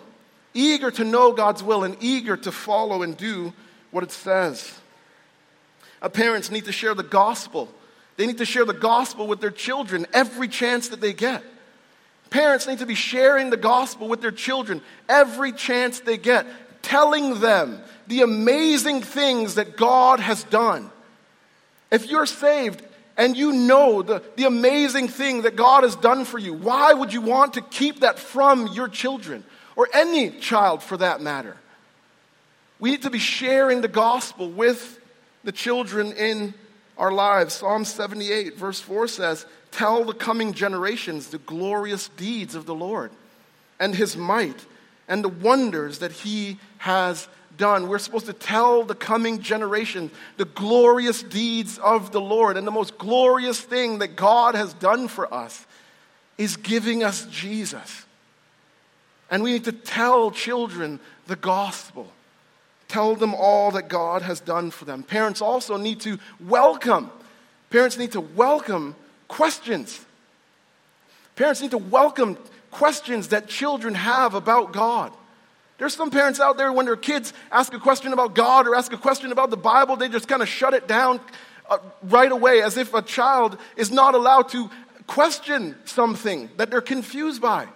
eager 0.52 0.90
to 0.90 1.04
know 1.04 1.32
God's 1.32 1.62
will, 1.62 1.84
and 1.84 1.96
eager 2.00 2.36
to 2.36 2.52
follow 2.52 3.02
and 3.02 3.16
do 3.16 3.54
what 3.90 4.04
it 4.04 4.12
says. 4.12 4.78
Our 6.02 6.10
parents 6.10 6.50
need 6.50 6.66
to 6.66 6.72
share 6.72 6.94
the 6.94 7.02
gospel. 7.02 7.68
They 8.16 8.26
need 8.26 8.38
to 8.38 8.44
share 8.44 8.64
the 8.64 8.74
gospel 8.74 9.26
with 9.26 9.40
their 9.40 9.50
children 9.50 10.06
every 10.12 10.48
chance 10.48 10.88
that 10.88 11.00
they 11.00 11.14
get. 11.14 11.42
Parents 12.30 12.66
need 12.66 12.80
to 12.80 12.86
be 12.86 12.94
sharing 12.94 13.48
the 13.48 13.56
gospel 13.56 14.06
with 14.06 14.20
their 14.20 14.32
children 14.32 14.82
every 15.08 15.50
chance 15.50 16.00
they 16.00 16.18
get 16.18 16.46
telling 16.82 17.40
them 17.40 17.80
the 18.06 18.22
amazing 18.22 19.02
things 19.02 19.56
that 19.56 19.76
God 19.76 20.20
has 20.20 20.44
done. 20.44 20.90
If 21.90 22.06
you're 22.06 22.26
saved 22.26 22.82
and 23.16 23.36
you 23.36 23.52
know 23.52 24.02
the, 24.02 24.22
the 24.36 24.44
amazing 24.44 25.08
thing 25.08 25.42
that 25.42 25.56
God 25.56 25.84
has 25.84 25.96
done 25.96 26.24
for 26.24 26.38
you, 26.38 26.54
why 26.54 26.92
would 26.92 27.12
you 27.12 27.20
want 27.20 27.54
to 27.54 27.62
keep 27.62 28.00
that 28.00 28.18
from 28.18 28.68
your 28.68 28.88
children 28.88 29.44
or 29.76 29.88
any 29.92 30.30
child 30.30 30.82
for 30.82 30.96
that 30.96 31.20
matter? 31.20 31.56
We 32.78 32.92
need 32.92 33.02
to 33.02 33.10
be 33.10 33.18
sharing 33.18 33.80
the 33.80 33.88
gospel 33.88 34.48
with 34.48 35.00
the 35.44 35.52
children 35.52 36.12
in 36.12 36.54
our 36.96 37.12
lives. 37.12 37.54
Psalm 37.54 37.84
78, 37.84 38.56
verse 38.56 38.80
4 38.80 39.08
says, 39.08 39.46
Tell 39.70 40.04
the 40.04 40.14
coming 40.14 40.52
generations 40.52 41.28
the 41.28 41.38
glorious 41.38 42.08
deeds 42.08 42.54
of 42.54 42.66
the 42.66 42.74
Lord 42.74 43.10
and 43.80 43.94
his 43.94 44.16
might 44.16 44.64
and 45.08 45.24
the 45.24 45.28
wonders 45.28 45.98
that 45.98 46.12
he 46.12 46.58
has 46.78 47.28
done. 47.56 47.88
We're 47.88 47.98
supposed 47.98 48.26
to 48.26 48.32
tell 48.32 48.84
the 48.84 48.94
coming 48.94 49.40
generation 49.40 50.10
the 50.36 50.44
glorious 50.46 51.22
deeds 51.22 51.78
of 51.78 52.12
the 52.12 52.20
Lord. 52.20 52.56
And 52.56 52.66
the 52.66 52.72
most 52.72 52.96
glorious 52.96 53.60
thing 53.60 53.98
that 53.98 54.16
God 54.16 54.54
has 54.54 54.72
done 54.74 55.08
for 55.08 55.32
us 55.32 55.66
is 56.38 56.56
giving 56.56 57.02
us 57.02 57.26
Jesus. 57.26 58.06
And 59.30 59.42
we 59.42 59.52
need 59.52 59.64
to 59.64 59.72
tell 59.72 60.30
children 60.30 61.00
the 61.26 61.36
gospel. 61.36 62.10
Tell 62.86 63.14
them 63.14 63.34
all 63.34 63.72
that 63.72 63.88
God 63.88 64.22
has 64.22 64.40
done 64.40 64.70
for 64.70 64.86
them. 64.86 65.02
Parents 65.02 65.42
also 65.42 65.76
need 65.76 66.00
to 66.00 66.18
welcome. 66.40 67.10
Parents 67.68 67.98
need 67.98 68.12
to 68.12 68.20
welcome 68.20 68.96
questions. 69.26 70.04
Parents 71.36 71.60
need 71.60 71.72
to 71.72 71.78
welcome 71.78 72.38
questions 72.70 73.28
that 73.28 73.48
children 73.48 73.94
have 73.94 74.34
about 74.34 74.72
God. 74.72 75.12
There's 75.78 75.94
some 75.94 76.10
parents 76.10 76.40
out 76.40 76.56
there 76.56 76.72
when 76.72 76.86
their 76.86 76.96
kids 76.96 77.32
ask 77.52 77.72
a 77.72 77.78
question 77.78 78.12
about 78.12 78.34
God 78.34 78.66
or 78.66 78.74
ask 78.74 78.92
a 78.92 78.98
question 78.98 79.30
about 79.30 79.50
the 79.50 79.56
Bible, 79.56 79.96
they 79.96 80.08
just 80.08 80.26
kind 80.26 80.42
of 80.42 80.48
shut 80.48 80.74
it 80.74 80.88
down 80.88 81.20
uh, 81.70 81.78
right 82.02 82.30
away 82.30 82.62
as 82.62 82.76
if 82.76 82.94
a 82.94 83.02
child 83.02 83.56
is 83.76 83.92
not 83.92 84.14
allowed 84.14 84.48
to 84.50 84.68
question 85.06 85.76
something 85.84 86.50
that 86.56 86.70
they're 86.70 86.80
confused 86.80 87.40
by. 87.40 87.68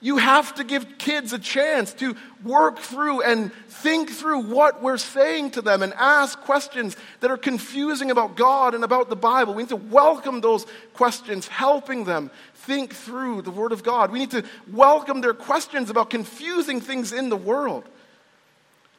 You 0.00 0.18
have 0.18 0.54
to 0.56 0.64
give 0.64 0.98
kids 0.98 1.32
a 1.32 1.38
chance 1.38 1.94
to 1.94 2.14
work 2.44 2.78
through 2.78 3.22
and 3.22 3.50
think 3.68 4.10
through 4.10 4.40
what 4.40 4.82
we're 4.82 4.98
saying 4.98 5.52
to 5.52 5.62
them 5.62 5.82
and 5.82 5.94
ask 5.94 6.38
questions 6.40 6.94
that 7.20 7.30
are 7.30 7.38
confusing 7.38 8.10
about 8.10 8.36
God 8.36 8.74
and 8.74 8.84
about 8.84 9.08
the 9.08 9.16
Bible. 9.16 9.54
We 9.54 9.62
need 9.62 9.70
to 9.70 9.76
welcome 9.76 10.42
those 10.42 10.66
questions, 10.92 11.48
helping 11.48 12.04
them 12.04 12.30
think 12.66 12.94
through 12.94 13.42
the 13.42 13.50
Word 13.50 13.72
of 13.72 13.82
God. 13.82 14.10
We 14.10 14.18
need 14.18 14.32
to 14.32 14.44
welcome 14.72 15.20
their 15.20 15.34
questions 15.34 15.90
about 15.90 16.10
confusing 16.10 16.80
things 16.80 17.12
in 17.12 17.28
the 17.28 17.36
world. 17.36 17.84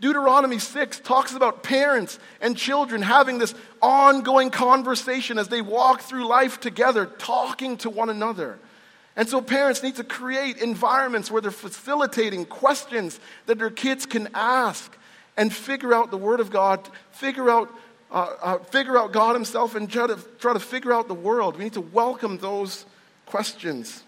Deuteronomy 0.02 0.60
6 0.60 1.00
talks 1.00 1.34
about 1.34 1.64
parents 1.64 2.20
and 2.42 2.58
children 2.58 3.02
having 3.02 3.38
this 3.38 3.56
ongoing 3.82 4.50
conversation 4.50 5.38
as 5.38 5.48
they 5.48 5.62
walk 5.62 6.02
through 6.02 6.28
life 6.28 6.60
together, 6.60 7.06
talking 7.06 7.78
to 7.78 7.90
one 7.90 8.10
another. 8.10 8.60
And 9.16 9.30
so 9.30 9.42
parents 9.42 9.82
need 9.82 9.96
to 9.96 10.04
create 10.04 10.58
environments 10.58 11.32
where 11.32 11.42
they're 11.42 11.52
facilitating 11.52 12.46
questions 12.46 13.20
that 13.46 13.58
their 13.58 13.70
kids 13.70 14.06
can 14.06 14.28
ask 14.34 14.96
and 15.38 15.54
figure 15.54 15.94
out 15.94 16.12
the 16.12 16.18
Word 16.18 16.42
of 16.42 16.52
God, 16.52 16.88
figure 17.12 17.50
out, 17.50 17.70
uh, 18.12 18.36
uh, 18.42 18.58
figure 18.60 18.98
out 18.98 19.14
God 19.14 19.34
Himself, 19.34 19.76
and 19.76 19.90
try 19.90 20.08
to, 20.08 20.20
try 20.40 20.52
to 20.52 20.60
figure 20.60 20.92
out 20.92 21.08
the 21.08 21.14
world. 21.14 21.58
We 21.58 21.64
need 21.64 21.74
to 21.74 21.82
welcome 21.82 22.38
those 22.38 22.86
questions. 23.26 24.04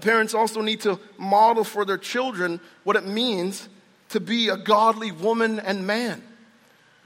Parents 0.00 0.34
also 0.34 0.60
need 0.60 0.82
to 0.82 1.00
model 1.16 1.64
for 1.64 1.84
their 1.84 1.96
children 1.96 2.60
what 2.84 2.96
it 2.96 3.06
means 3.06 3.68
to 4.10 4.20
be 4.20 4.48
a 4.48 4.56
godly 4.56 5.10
woman 5.10 5.58
and 5.58 5.86
man. 5.86 6.22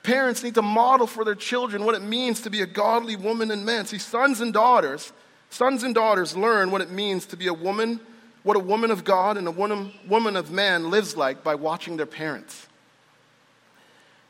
Parents 0.02 0.42
need 0.42 0.54
to 0.54 0.62
model 0.62 1.06
for 1.06 1.24
their 1.24 1.36
children 1.36 1.84
what 1.84 1.94
it 1.94 2.02
means 2.02 2.40
to 2.40 2.50
be 2.50 2.62
a 2.62 2.66
godly 2.66 3.14
woman 3.14 3.50
and 3.50 3.64
man. 3.64 3.86
See, 3.86 3.98
sons 3.98 4.40
and 4.40 4.52
daughters 4.52 5.12
Sons 5.50 5.82
and 5.82 5.94
daughters 5.94 6.36
learn 6.36 6.70
what 6.70 6.80
it 6.80 6.90
means 6.90 7.26
to 7.26 7.36
be 7.36 7.48
a 7.48 7.54
woman, 7.54 8.00
what 8.44 8.56
a 8.56 8.60
woman 8.60 8.92
of 8.92 9.02
God 9.02 9.36
and 9.36 9.48
a 9.48 9.50
woman, 9.50 9.92
woman 10.08 10.36
of 10.36 10.50
man 10.50 10.90
lives 10.90 11.16
like 11.16 11.42
by 11.42 11.56
watching 11.56 11.96
their 11.96 12.06
parents. 12.06 12.68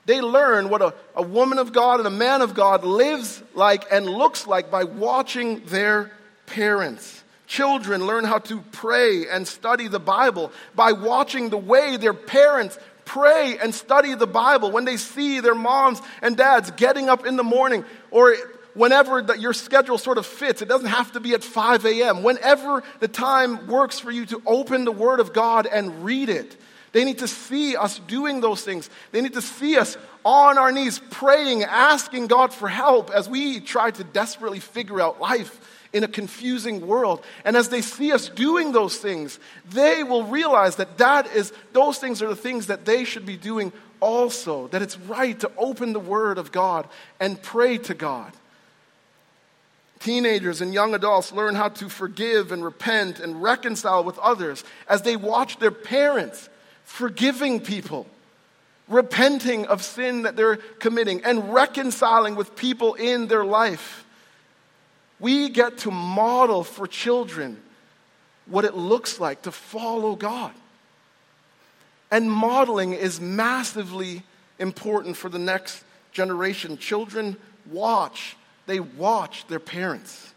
They 0.06 0.22
learn 0.22 0.70
what 0.70 0.80
a, 0.80 0.94
a 1.14 1.22
woman 1.22 1.58
of 1.58 1.74
God 1.74 2.00
and 2.00 2.06
a 2.06 2.10
man 2.10 2.40
of 2.40 2.54
God 2.54 2.84
lives 2.84 3.42
like 3.54 3.84
and 3.92 4.06
looks 4.06 4.46
like 4.46 4.70
by 4.70 4.84
watching 4.84 5.60
their 5.66 6.10
parents. 6.50 7.24
Children 7.46 8.06
learn 8.06 8.24
how 8.24 8.38
to 8.38 8.60
pray 8.72 9.26
and 9.28 9.46
study 9.48 9.88
the 9.88 9.98
Bible 9.98 10.52
by 10.76 10.92
watching 10.92 11.50
the 11.50 11.56
way 11.56 11.96
their 11.96 12.14
parents 12.14 12.78
pray 13.04 13.58
and 13.60 13.74
study 13.74 14.14
the 14.14 14.26
Bible. 14.26 14.70
When 14.70 14.84
they 14.84 14.96
see 14.96 15.40
their 15.40 15.54
moms 15.54 16.00
and 16.22 16.36
dads 16.36 16.70
getting 16.72 17.08
up 17.08 17.26
in 17.26 17.36
the 17.36 17.42
morning 17.42 17.84
or 18.12 18.36
whenever 18.74 19.22
the, 19.22 19.36
your 19.36 19.52
schedule 19.52 19.98
sort 19.98 20.18
of 20.18 20.26
fits. 20.26 20.62
It 20.62 20.68
doesn't 20.68 20.88
have 20.88 21.12
to 21.12 21.20
be 21.20 21.34
at 21.34 21.42
5 21.42 21.84
a.m. 21.86 22.22
Whenever 22.22 22.82
the 23.00 23.08
time 23.08 23.66
works 23.66 23.98
for 23.98 24.10
you 24.10 24.26
to 24.26 24.42
open 24.46 24.84
the 24.84 24.92
Word 24.92 25.18
of 25.18 25.32
God 25.32 25.66
and 25.66 26.04
read 26.04 26.28
it. 26.28 26.56
They 26.92 27.04
need 27.04 27.18
to 27.18 27.28
see 27.28 27.76
us 27.76 27.98
doing 28.00 28.40
those 28.40 28.62
things. 28.62 28.90
They 29.12 29.20
need 29.20 29.34
to 29.34 29.42
see 29.42 29.76
us 29.76 29.96
on 30.24 30.58
our 30.58 30.72
knees 30.72 31.00
praying, 31.10 31.62
asking 31.64 32.26
God 32.26 32.52
for 32.52 32.68
help 32.68 33.10
as 33.10 33.28
we 33.28 33.60
try 33.60 33.90
to 33.92 34.04
desperately 34.04 34.60
figure 34.60 35.00
out 35.00 35.20
life 35.20 35.59
in 35.92 36.04
a 36.04 36.08
confusing 36.08 36.86
world. 36.86 37.24
And 37.44 37.56
as 37.56 37.68
they 37.68 37.82
see 37.82 38.12
us 38.12 38.28
doing 38.28 38.72
those 38.72 38.96
things, 38.96 39.38
they 39.70 40.04
will 40.04 40.24
realize 40.24 40.76
that 40.76 40.98
that 40.98 41.26
is 41.34 41.52
those 41.72 41.98
things 41.98 42.22
are 42.22 42.28
the 42.28 42.36
things 42.36 42.68
that 42.68 42.84
they 42.84 43.04
should 43.04 43.26
be 43.26 43.36
doing 43.36 43.72
also. 43.98 44.68
That 44.68 44.82
it's 44.82 44.98
right 44.98 45.38
to 45.40 45.50
open 45.58 45.92
the 45.92 46.00
word 46.00 46.38
of 46.38 46.52
God 46.52 46.88
and 47.18 47.42
pray 47.42 47.78
to 47.78 47.94
God. 47.94 48.32
Teenagers 49.98 50.62
and 50.62 50.72
young 50.72 50.94
adults 50.94 51.30
learn 51.30 51.54
how 51.54 51.68
to 51.68 51.88
forgive 51.90 52.52
and 52.52 52.64
repent 52.64 53.20
and 53.20 53.42
reconcile 53.42 54.02
with 54.02 54.18
others 54.18 54.64
as 54.88 55.02
they 55.02 55.14
watch 55.14 55.58
their 55.58 55.70
parents 55.70 56.48
forgiving 56.84 57.60
people, 57.60 58.06
repenting 58.88 59.66
of 59.66 59.82
sin 59.82 60.22
that 60.22 60.36
they're 60.36 60.56
committing, 60.56 61.22
and 61.24 61.52
reconciling 61.52 62.34
with 62.34 62.56
people 62.56 62.94
in 62.94 63.26
their 63.26 63.44
life. 63.44 64.06
We 65.20 65.50
get 65.50 65.78
to 65.78 65.90
model 65.90 66.64
for 66.64 66.86
children 66.86 67.60
what 68.46 68.64
it 68.64 68.74
looks 68.74 69.20
like 69.20 69.42
to 69.42 69.52
follow 69.52 70.16
God. 70.16 70.52
And 72.10 72.30
modeling 72.30 72.94
is 72.94 73.20
massively 73.20 74.22
important 74.58 75.16
for 75.16 75.28
the 75.28 75.38
next 75.38 75.84
generation. 76.12 76.76
Children 76.78 77.36
watch 77.70 78.36
they 78.70 78.78
watch 78.78 79.48
their 79.48 79.58
parents. 79.58 80.32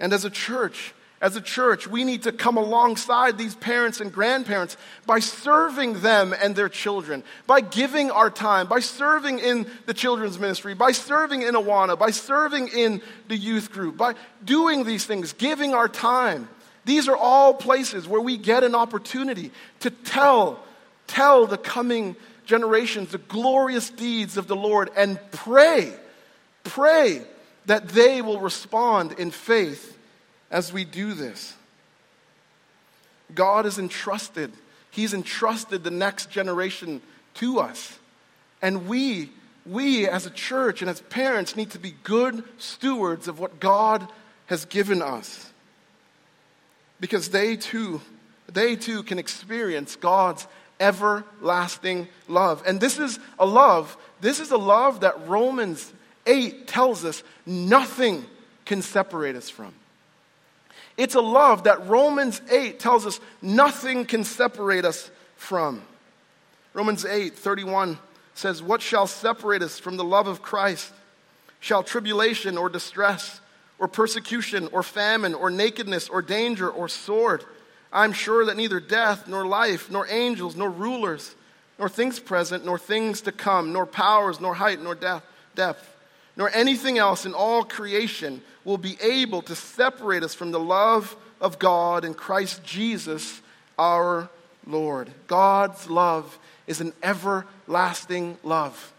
And 0.00 0.12
as 0.12 0.24
a 0.24 0.30
church, 0.30 0.92
as 1.20 1.36
a 1.36 1.40
church, 1.40 1.86
we 1.86 2.04
need 2.04 2.22
to 2.22 2.32
come 2.32 2.56
alongside 2.56 3.36
these 3.36 3.54
parents 3.54 4.00
and 4.00 4.10
grandparents 4.10 4.78
by 5.04 5.18
serving 5.18 6.00
them 6.00 6.34
and 6.40 6.56
their 6.56 6.70
children, 6.70 7.22
by 7.46 7.60
giving 7.60 8.10
our 8.10 8.30
time, 8.30 8.66
by 8.66 8.80
serving 8.80 9.38
in 9.38 9.66
the 9.84 9.92
children's 9.92 10.38
ministry, 10.38 10.72
by 10.72 10.92
serving 10.92 11.42
in 11.42 11.54
Awana, 11.54 11.98
by 11.98 12.10
serving 12.10 12.68
in 12.68 13.02
the 13.28 13.36
youth 13.36 13.70
group, 13.70 13.98
by 13.98 14.14
doing 14.42 14.84
these 14.84 15.04
things, 15.04 15.34
giving 15.34 15.74
our 15.74 15.88
time. 15.88 16.48
These 16.86 17.06
are 17.06 17.16
all 17.16 17.52
places 17.52 18.08
where 18.08 18.22
we 18.22 18.38
get 18.38 18.64
an 18.64 18.74
opportunity 18.74 19.52
to 19.80 19.90
tell, 19.90 20.64
tell 21.06 21.46
the 21.46 21.58
coming 21.58 22.16
generations 22.46 23.10
the 23.10 23.18
glorious 23.18 23.90
deeds 23.90 24.38
of 24.38 24.46
the 24.46 24.56
Lord 24.56 24.90
and 24.96 25.20
pray, 25.32 25.92
pray 26.64 27.22
that 27.66 27.88
they 27.88 28.22
will 28.22 28.40
respond 28.40 29.12
in 29.18 29.30
faith 29.30 29.98
as 30.50 30.72
we 30.72 30.84
do 30.84 31.14
this. 31.14 31.54
God 33.34 33.66
is 33.66 33.78
entrusted, 33.78 34.52
He's 34.90 35.14
entrusted 35.14 35.84
the 35.84 35.90
next 35.90 36.30
generation 36.30 37.00
to 37.34 37.60
us. 37.60 37.98
And 38.60 38.88
we, 38.88 39.30
we 39.64 40.08
as 40.08 40.26
a 40.26 40.30
church 40.30 40.82
and 40.82 40.90
as 40.90 41.00
parents 41.02 41.56
need 41.56 41.70
to 41.70 41.78
be 41.78 41.94
good 42.02 42.42
stewards 42.58 43.28
of 43.28 43.38
what 43.38 43.60
God 43.60 44.06
has 44.46 44.64
given 44.64 45.00
us. 45.00 45.50
Because 46.98 47.30
they 47.30 47.56
too, 47.56 48.00
they 48.52 48.76
too 48.76 49.02
can 49.02 49.18
experience 49.18 49.96
God's 49.96 50.46
everlasting 50.80 52.08
love. 52.26 52.62
And 52.66 52.80
this 52.80 52.98
is 52.98 53.18
a 53.38 53.46
love, 53.46 53.96
this 54.20 54.40
is 54.40 54.50
a 54.50 54.58
love 54.58 55.00
that 55.00 55.28
Romans 55.28 55.92
8 56.26 56.66
tells 56.66 57.04
us 57.04 57.22
nothing 57.46 58.24
can 58.64 58.82
separate 58.82 59.36
us 59.36 59.48
from. 59.48 59.74
It's 61.00 61.14
a 61.14 61.20
love 61.22 61.64
that 61.64 61.86
Romans 61.86 62.42
8 62.50 62.78
tells 62.78 63.06
us 63.06 63.20
nothing 63.40 64.04
can 64.04 64.22
separate 64.22 64.84
us 64.84 65.10
from. 65.34 65.80
Romans 66.74 67.06
8 67.06 67.34
31 67.34 67.98
says, 68.34 68.62
What 68.62 68.82
shall 68.82 69.06
separate 69.06 69.62
us 69.62 69.78
from 69.78 69.96
the 69.96 70.04
love 70.04 70.26
of 70.26 70.42
Christ? 70.42 70.92
Shall 71.58 71.82
tribulation 71.82 72.58
or 72.58 72.68
distress 72.68 73.40
or 73.78 73.88
persecution 73.88 74.68
or 74.72 74.82
famine 74.82 75.32
or 75.32 75.48
nakedness 75.48 76.10
or 76.10 76.20
danger 76.20 76.68
or 76.68 76.86
sword? 76.86 77.46
I'm 77.90 78.12
sure 78.12 78.44
that 78.44 78.58
neither 78.58 78.78
death 78.78 79.26
nor 79.26 79.46
life 79.46 79.90
nor 79.90 80.06
angels 80.06 80.54
nor 80.54 80.68
rulers 80.68 81.34
nor 81.78 81.88
things 81.88 82.20
present 82.20 82.66
nor 82.66 82.78
things 82.78 83.22
to 83.22 83.32
come 83.32 83.72
nor 83.72 83.86
powers 83.86 84.38
nor 84.38 84.52
height 84.52 84.82
nor 84.82 84.94
death, 84.94 85.24
depth 85.54 85.89
nor 86.40 86.50
anything 86.54 86.96
else 86.96 87.26
in 87.26 87.34
all 87.34 87.62
creation 87.62 88.40
will 88.64 88.78
be 88.78 88.96
able 89.02 89.42
to 89.42 89.54
separate 89.54 90.22
us 90.22 90.34
from 90.34 90.52
the 90.52 90.58
love 90.58 91.14
of 91.38 91.58
God 91.58 92.02
in 92.02 92.14
Christ 92.14 92.64
Jesus 92.64 93.42
our 93.78 94.30
Lord. 94.66 95.10
God's 95.26 95.90
love 95.90 96.38
is 96.66 96.80
an 96.80 96.94
everlasting 97.02 98.38
love. 98.42 98.90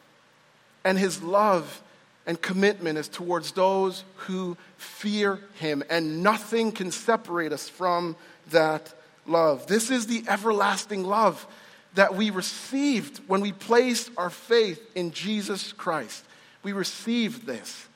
And 0.83 0.99
his 0.99 1.23
love 1.23 1.81
and 2.27 2.39
commitment 2.39 2.99
is 2.99 3.07
towards 3.07 3.53
those 3.53 4.03
who 4.17 4.55
fear 4.77 5.39
him, 5.55 5.81
and 5.89 6.21
nothing 6.21 6.71
can 6.71 6.91
separate 6.91 7.51
us 7.51 7.67
from 7.67 8.15
that 8.51 8.93
love. 9.25 9.65
This 9.65 9.89
is 9.89 10.05
the 10.05 10.23
everlasting 10.27 11.03
love 11.03 11.47
that 11.95 12.13
we 12.13 12.29
received 12.29 13.19
when 13.25 13.41
we 13.41 13.51
placed 13.51 14.11
our 14.15 14.29
faith 14.29 14.79
in 14.93 15.09
Jesus 15.09 15.73
Christ. 15.73 16.23
We 16.63 16.73
receive 16.73 17.45
this. 17.45 17.87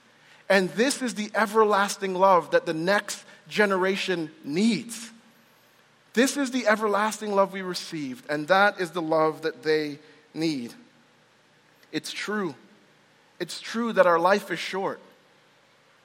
And 0.50 0.70
this 0.72 1.02
is 1.02 1.16
the 1.16 1.32
everlasting 1.34 2.14
love 2.14 2.52
that 2.52 2.66
the 2.66 2.74
next 2.74 3.24
generation 3.48 4.32
needs. 4.44 5.12
This 6.14 6.38
is 6.38 6.52
the 6.52 6.68
everlasting 6.68 7.34
love 7.34 7.52
we 7.52 7.62
received, 7.62 8.26
and 8.30 8.48
that 8.48 8.80
is 8.80 8.92
the 8.92 9.02
love 9.02 9.42
that 9.42 9.64
they 9.64 10.00
need. 10.34 10.74
It's 11.92 12.12
true. 12.12 12.56
It's 13.40 13.60
true 13.60 13.92
that 13.94 14.06
our 14.06 14.20
life 14.20 14.50
is 14.52 14.60
short. 14.60 15.00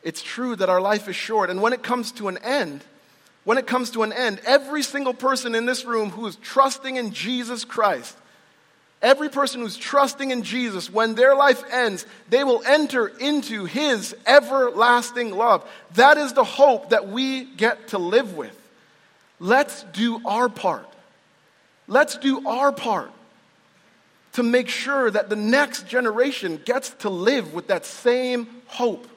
It's 0.03 0.23
true 0.23 0.57
that 0.57 0.69
our 0.69 0.81
life 0.81 1.09
is 1.09 1.17
short. 1.17 1.51
And 1.51 1.63
when 1.63 1.73
it 1.73 1.83
comes 1.83 2.11
to 2.13 2.29
an 2.29 2.39
end, 2.39 2.83
when 3.45 3.59
it 3.59 3.67
comes 3.67 3.91
to 3.93 4.03
an 4.03 4.13
end, 4.13 4.41
every 4.47 4.83
single 4.83 5.15
person 5.15 5.55
in 5.55 5.67
this 5.67 5.85
room 5.85 6.11
who 6.11 6.27
is 6.27 6.37
trusting 6.37 6.97
in 6.97 7.13
Jesus 7.13 7.65
Christ 7.65 8.17
Every 9.03 9.31
person 9.31 9.63
who's 9.63 9.79
trusting 9.79 10.31
in 10.31 10.43
Jesus, 10.43 10.93
when 10.93 11.15
their 11.15 11.35
life 11.35 11.63
ends, 11.73 12.05
they 12.29 12.45
will 12.45 12.63
enter 12.67 13.09
into 13.09 13.65
his 13.65 14.15
everlasting 14.27 15.31
love. 15.35 15.67
That 15.95 16.19
is 16.19 16.35
the 16.35 16.45
hope 16.45 16.91
that 16.91 17.09
we 17.09 17.45
get 17.45 17.89
to 17.89 17.99
live 17.99 18.37
with. 18.37 18.55
Let's 19.39 19.85
do 19.85 20.21
our 20.27 20.51
part. 20.51 20.87
Let's 21.89 22.19
do 22.19 22.47
our 22.47 22.73
part 22.73 23.11
to 24.35 24.43
make 24.43 24.69
sure 24.69 25.11
that 25.11 25.31
the 25.31 25.37
next 25.37 25.89
generation 25.89 26.61
gets 26.65 26.91
to 26.91 27.09
live 27.09 27.55
with 27.55 27.69
that 27.69 27.87
same 27.87 28.47
hope. 28.67 29.09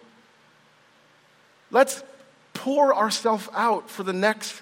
Let's 1.72 2.04
pour 2.54 2.96
ourselves 2.96 3.50
out 3.54 3.90
for 3.90 4.04
the 4.04 4.14
next 4.14 4.62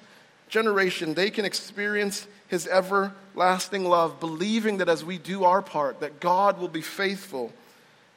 generation. 0.50 1.14
They 1.14 1.30
can 1.30 1.46
experience 1.46 2.26
his 2.48 2.68
everlasting 2.68 3.16
love, 3.36 4.20
believing 4.20 4.78
that 4.78 4.90
as 4.90 5.04
we 5.04 5.18
do 5.18 5.44
our 5.44 5.62
part, 5.62 6.00
that 6.02 6.20
God 6.20 6.60
will 6.60 6.68
be 6.68 6.82
faithful, 6.82 7.52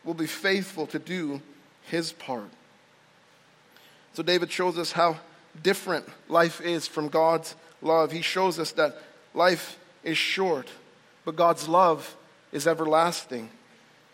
will 0.04 0.14
be 0.14 0.26
faithful 0.26 0.86
to 0.88 0.98
do 0.98 1.40
his 1.82 2.12
part. 2.12 2.50
So 4.14 4.22
David 4.22 4.50
shows 4.50 4.78
us 4.78 4.92
how 4.92 5.18
different 5.62 6.06
life 6.28 6.60
is 6.60 6.86
from 6.86 7.08
God's 7.08 7.54
love. 7.82 8.12
He 8.12 8.22
shows 8.22 8.58
us 8.58 8.72
that 8.72 9.00
life 9.34 9.78
is 10.02 10.18
short, 10.18 10.68
but 11.24 11.36
God's 11.36 11.68
love 11.68 12.16
is 12.52 12.66
everlasting. 12.66 13.50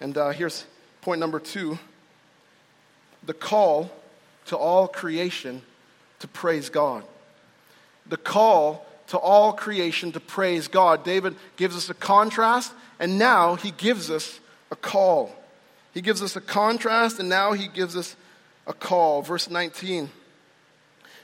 And 0.01 0.17
uh, 0.17 0.31
here's 0.31 0.65
point 1.03 1.21
number 1.21 1.41
two 1.41 1.79
the 3.23 3.35
call 3.35 3.91
to 4.47 4.57
all 4.57 4.89
creation 4.89 5.63
to 6.21 6.29
praise 6.29 6.69
God. 6.71 7.05
The 8.07 8.17
call 8.17 8.87
to 9.11 9.19
all 9.19 9.53
creation 9.53 10.13
to 10.13 10.21
praise 10.21 10.69
God. 10.69 11.05
David 11.05 11.35
gives 11.57 11.77
us 11.77 11.91
a 11.91 11.95
contrast, 11.95 12.73
and 12.99 13.19
now 13.19 13.57
he 13.57 13.73
gives 13.73 14.11
us 14.11 14.39
a 14.71 14.77
call. 14.77 15.35
He 15.93 16.01
gives 16.01 16.23
us 16.23 16.37
a 16.37 16.41
contrast, 16.41 17.19
and 17.19 17.29
now 17.29 17.53
he 17.53 17.67
gives 17.67 17.97
us 17.97 18.15
a 18.69 18.73
call. 18.73 19.23
Verse 19.23 19.51
19 19.51 20.11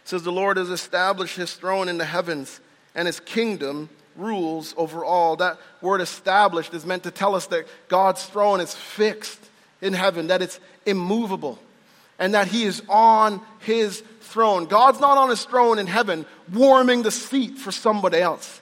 says, 0.05 0.25
The 0.25 0.33
Lord 0.33 0.57
has 0.57 0.68
established 0.68 1.37
his 1.37 1.55
throne 1.55 1.88
in 1.88 1.96
the 1.96 2.05
heavens, 2.05 2.61
and 2.94 3.07
his 3.07 3.20
kingdom 3.20 3.88
rules 4.16 4.75
over 4.77 5.05
all. 5.05 5.37
That 5.37 5.59
word 5.81 6.01
established 6.01 6.75
is 6.75 6.85
meant 6.85 7.05
to 7.05 7.12
tell 7.12 7.37
us 7.37 7.46
that 7.49 7.66
God's 7.87 8.25
throne 8.25 8.61
is 8.61 8.75
fixed 8.75 9.40
in 9.81 9.92
heaven, 9.92 10.27
that 10.27 10.42
it's 10.42 10.59
immovable, 10.87 11.59
and 12.18 12.35
that 12.35 12.48
he 12.48 12.64
is 12.64 12.83
on 12.88 13.40
his 13.61 14.02
throne. 14.20 14.66
God's 14.66 15.00
not 15.00 15.18
on 15.18 15.31
his 15.31 15.44
throne 15.44 15.79
in 15.79 15.87
heaven 15.87 16.26
warming 16.52 17.02
the 17.02 17.11
seat 17.11 17.59
for 17.59 17.72
somebody 17.72 18.18
else. 18.18 18.61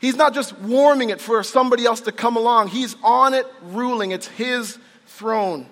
He's 0.00 0.16
not 0.16 0.32
just 0.34 0.56
warming 0.58 1.10
it 1.10 1.20
for 1.20 1.42
somebody 1.42 1.84
else 1.84 2.02
to 2.02 2.12
come 2.12 2.36
along, 2.36 2.68
he's 2.68 2.96
on 3.02 3.34
it 3.34 3.46
ruling. 3.62 4.12
It's 4.12 4.28
his 4.28 4.78
throne. 5.06 5.66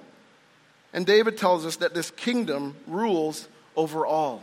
And 0.92 1.06
David 1.06 1.36
tells 1.36 1.66
us 1.66 1.76
that 1.76 1.94
this 1.94 2.10
kingdom 2.10 2.76
rules 2.86 3.48
over 3.76 4.06
all. 4.06 4.42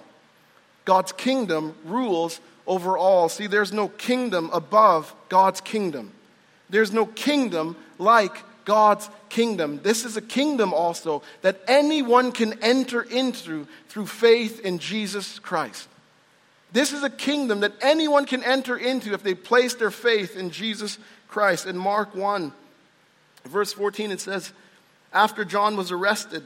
God's 0.85 1.11
kingdom 1.11 1.75
rules 1.85 2.39
over 2.67 2.97
all. 2.97 3.27
See, 3.29 3.47
there's 3.47 3.73
no 3.73 3.87
kingdom 3.87 4.49
above 4.53 5.13
God's 5.29 5.61
kingdom. 5.61 6.11
There's 6.69 6.91
no 6.91 7.05
kingdom 7.05 7.75
like 7.97 8.37
God's 8.65 9.09
kingdom. 9.29 9.79
This 9.83 10.05
is 10.05 10.17
a 10.17 10.21
kingdom 10.21 10.73
also 10.73 11.23
that 11.41 11.61
anyone 11.67 12.31
can 12.31 12.61
enter 12.63 13.01
into 13.01 13.67
through 13.89 14.07
faith 14.07 14.59
in 14.61 14.79
Jesus 14.79 15.39
Christ. 15.39 15.87
This 16.71 16.91
is 16.91 17.03
a 17.03 17.09
kingdom 17.09 17.59
that 17.59 17.73
anyone 17.81 18.25
can 18.25 18.43
enter 18.43 18.75
into 18.75 19.13
if 19.13 19.21
they 19.21 19.35
place 19.35 19.75
their 19.75 19.91
faith 19.91 20.35
in 20.35 20.49
Jesus 20.49 20.97
Christ. 21.27 21.67
In 21.67 21.77
Mark 21.77 22.15
1, 22.15 22.51
verse 23.45 23.73
14, 23.73 24.11
it 24.11 24.19
says, 24.19 24.51
After 25.13 25.45
John 25.45 25.77
was 25.77 25.91
arrested, 25.91 26.43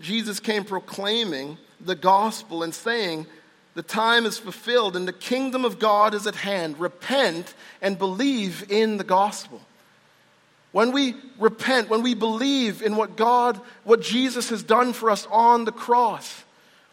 Jesus 0.00 0.40
came 0.40 0.64
proclaiming 0.64 1.58
the 1.78 1.94
gospel 1.94 2.62
and 2.62 2.74
saying, 2.74 3.26
The 3.74 3.82
time 3.82 4.24
is 4.24 4.38
fulfilled 4.38 4.96
and 4.96 5.06
the 5.06 5.12
kingdom 5.12 5.66
of 5.66 5.78
God 5.78 6.14
is 6.14 6.26
at 6.26 6.36
hand. 6.36 6.80
Repent 6.80 7.54
and 7.82 7.98
believe 7.98 8.70
in 8.70 8.96
the 8.96 9.04
gospel. 9.04 9.60
When 10.72 10.92
we 10.92 11.14
repent, 11.38 11.88
when 11.88 12.02
we 12.02 12.14
believe 12.14 12.82
in 12.82 12.96
what 12.96 13.16
God, 13.16 13.60
what 13.84 14.02
Jesus 14.02 14.50
has 14.50 14.62
done 14.62 14.92
for 14.92 15.10
us 15.10 15.26
on 15.30 15.64
the 15.64 15.72
cross, 15.72 16.44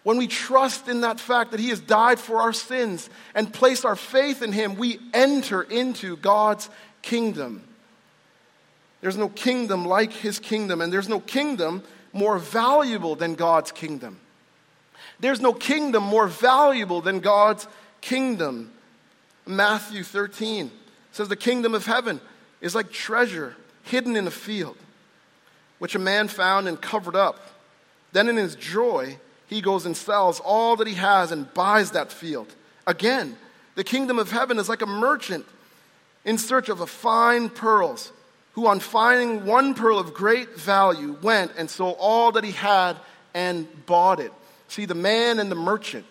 when 0.03 0.17
we 0.17 0.27
trust 0.27 0.88
in 0.88 1.01
that 1.01 1.19
fact 1.19 1.51
that 1.51 1.59
He 1.59 1.69
has 1.69 1.79
died 1.79 2.19
for 2.19 2.41
our 2.41 2.53
sins 2.53 3.09
and 3.33 3.53
place 3.53 3.86
our 3.86 3.95
faith 3.95 4.41
in 4.41 4.51
Him, 4.51 4.75
we 4.75 4.99
enter 5.13 5.62
into 5.62 6.17
God's 6.17 6.69
kingdom. 7.01 7.63
There's 9.01 9.17
no 9.17 9.29
kingdom 9.29 9.86
like 9.86 10.13
His 10.13 10.39
kingdom, 10.39 10.81
and 10.81 10.91
there's 10.91 11.09
no 11.09 11.19
kingdom 11.19 11.83
more 12.12 12.38
valuable 12.38 13.15
than 13.15 13.36
God's 13.36 13.71
kingdom. 13.71 14.19
There's 15.19 15.41
no 15.41 15.53
kingdom 15.53 16.03
more 16.03 16.27
valuable 16.27 17.01
than 17.01 17.19
God's 17.19 17.67
kingdom. 18.01 18.71
Matthew 19.45 20.03
13 20.03 20.71
says, 21.12 21.27
The 21.27 21.36
kingdom 21.36 21.73
of 21.73 21.86
heaven 21.86 22.21
is 22.62 22.75
like 22.75 22.91
treasure 22.91 23.55
hidden 23.83 24.15
in 24.15 24.27
a 24.27 24.31
field, 24.31 24.77
which 25.79 25.95
a 25.95 25.99
man 25.99 26.27
found 26.27 26.67
and 26.67 26.81
covered 26.81 27.15
up. 27.15 27.39
Then 28.11 28.27
in 28.27 28.37
his 28.37 28.55
joy, 28.55 29.17
he 29.47 29.61
goes 29.61 29.85
and 29.85 29.95
sells 29.95 30.39
all 30.39 30.75
that 30.77 30.87
he 30.87 30.95
has 30.95 31.31
and 31.31 31.53
buys 31.53 31.91
that 31.91 32.11
field. 32.11 32.53
Again, 32.87 33.37
the 33.75 33.83
kingdom 33.83 34.19
of 34.19 34.31
heaven 34.31 34.57
is 34.57 34.69
like 34.69 34.81
a 34.81 34.87
merchant 34.87 35.45
in 36.25 36.37
search 36.37 36.69
of 36.69 36.79
a 36.79 36.87
fine 36.87 37.49
pearls, 37.49 38.11
who 38.53 38.67
on 38.67 38.79
finding 38.79 39.45
one 39.45 39.73
pearl 39.73 39.99
of 39.99 40.13
great 40.13 40.55
value 40.55 41.17
went 41.21 41.51
and 41.57 41.69
sold 41.69 41.97
all 41.99 42.31
that 42.31 42.43
he 42.43 42.51
had 42.51 42.95
and 43.33 43.67
bought 43.85 44.19
it. 44.19 44.31
See, 44.67 44.85
the 44.85 44.95
man 44.95 45.39
and 45.39 45.51
the 45.51 45.55
merchant, 45.55 46.05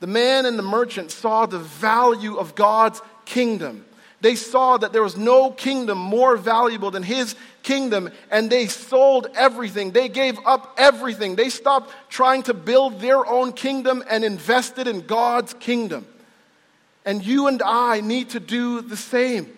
the 0.00 0.06
man 0.06 0.44
and 0.44 0.58
the 0.58 0.62
merchant 0.62 1.10
saw 1.10 1.46
the 1.46 1.58
value 1.58 2.36
of 2.36 2.54
God's 2.54 3.00
kingdom. 3.24 3.85
They 4.20 4.34
saw 4.34 4.78
that 4.78 4.92
there 4.92 5.02
was 5.02 5.16
no 5.16 5.50
kingdom 5.50 5.98
more 5.98 6.36
valuable 6.36 6.90
than 6.90 7.02
his 7.02 7.34
kingdom, 7.62 8.10
and 8.30 8.48
they 8.48 8.66
sold 8.66 9.28
everything. 9.34 9.90
They 9.90 10.08
gave 10.08 10.38
up 10.46 10.74
everything. 10.78 11.36
They 11.36 11.50
stopped 11.50 11.92
trying 12.08 12.44
to 12.44 12.54
build 12.54 13.00
their 13.00 13.26
own 13.26 13.52
kingdom 13.52 14.02
and 14.08 14.24
invested 14.24 14.86
in 14.86 15.02
God's 15.02 15.52
kingdom. 15.54 16.06
And 17.04 17.24
you 17.24 17.46
and 17.46 17.62
I 17.62 18.00
need 18.00 18.30
to 18.30 18.40
do 18.40 18.80
the 18.80 18.96
same. 18.96 19.52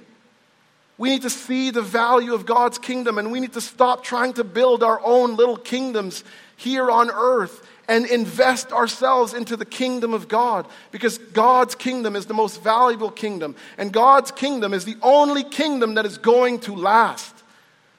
We 0.98 1.10
need 1.10 1.22
to 1.22 1.30
see 1.30 1.70
the 1.70 1.80
value 1.80 2.34
of 2.34 2.44
God's 2.44 2.78
kingdom, 2.78 3.18
and 3.18 3.30
we 3.30 3.38
need 3.38 3.52
to 3.52 3.60
stop 3.60 4.02
trying 4.02 4.32
to 4.34 4.44
build 4.44 4.82
our 4.82 5.00
own 5.04 5.36
little 5.36 5.56
kingdoms 5.56 6.24
here 6.56 6.90
on 6.90 7.10
earth 7.12 7.64
and 7.88 8.04
invest 8.06 8.70
ourselves 8.70 9.32
into 9.32 9.56
the 9.56 9.64
kingdom 9.64 10.12
of 10.12 10.28
God 10.28 10.66
because 10.90 11.16
God's 11.16 11.74
kingdom 11.74 12.14
is 12.14 12.26
the 12.26 12.34
most 12.34 12.62
valuable 12.62 13.10
kingdom. 13.10 13.56
And 13.78 13.92
God's 13.92 14.30
kingdom 14.30 14.74
is 14.74 14.84
the 14.84 14.96
only 15.02 15.42
kingdom 15.42 15.94
that 15.94 16.04
is 16.04 16.18
going 16.18 16.60
to 16.60 16.74
last. 16.74 17.34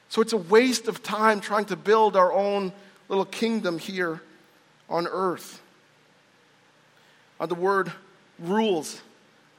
So 0.10 0.22
it's 0.22 0.34
a 0.34 0.38
waste 0.38 0.88
of 0.88 1.02
time 1.02 1.42
trying 1.42 1.66
to 1.66 1.76
build 1.76 2.16
our 2.16 2.32
own 2.32 2.72
little 3.10 3.26
kingdom 3.26 3.80
here 3.80 4.22
on 4.90 5.08
earth. 5.08 5.62
Uh, 7.40 7.48
the 7.48 7.56
word 7.56 7.92
rules, 8.38 9.02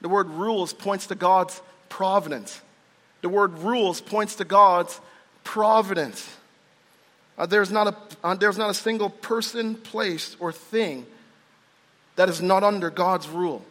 the 0.01 0.09
word 0.09 0.29
rules 0.29 0.73
points 0.73 1.09
to 1.09 1.15
God's 1.17 1.61
providence. 1.89 2.61
The 3.23 3.29
word 3.29 3.59
rules 3.59 4.01
points 4.01 4.37
to 4.37 4.45
God's 4.45 5.01
providence. 5.45 6.37
Uh, 7.41 7.47
there's, 7.47 7.71
not 7.71 7.87
a, 7.87 7.97
uh, 8.23 8.35
there's 8.35 8.59
not 8.59 8.69
a 8.69 8.75
single 8.75 9.09
person, 9.09 9.75
place, 9.75 10.37
or 10.41 10.53
thing 10.53 11.07
that 12.17 12.29
is 12.29 12.43
not 12.43 12.63
under 12.63 12.91
God's 12.91 13.27
rule. 13.31 13.65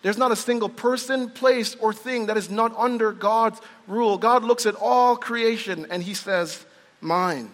There's 0.00 0.16
not 0.16 0.32
a 0.32 0.36
single 0.36 0.70
person, 0.70 1.28
place, 1.28 1.74
or 1.74 1.92
thing 1.92 2.26
that 2.26 2.38
is 2.38 2.48
not 2.48 2.74
under 2.78 3.12
God's 3.12 3.60
rule. 3.86 4.16
God 4.16 4.42
looks 4.42 4.64
at 4.64 4.74
all 4.74 5.16
creation 5.16 5.86
and 5.90 6.02
he 6.02 6.14
says, 6.14 6.64
Mine. 7.02 7.50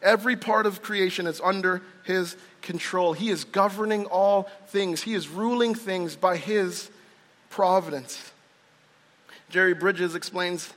Every 0.00 0.36
part 0.36 0.66
of 0.66 0.82
creation 0.82 1.26
is 1.26 1.40
under 1.40 1.82
his 2.04 2.36
control. 2.60 3.14
He 3.14 3.28
is 3.28 3.42
governing 3.42 4.04
all 4.04 4.44
things, 4.68 5.02
he 5.02 5.14
is 5.14 5.26
ruling 5.26 5.74
things 5.74 6.14
by 6.14 6.36
his 6.36 6.92
providence. 7.50 8.30
Jerry 9.50 9.74
Bridges 9.74 10.14
explains 10.14 10.72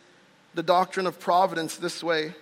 the 0.55 0.63
doctrine 0.63 1.05
of 1.05 1.19
providence 1.19 1.77
this 1.77 2.03
way 2.03 2.33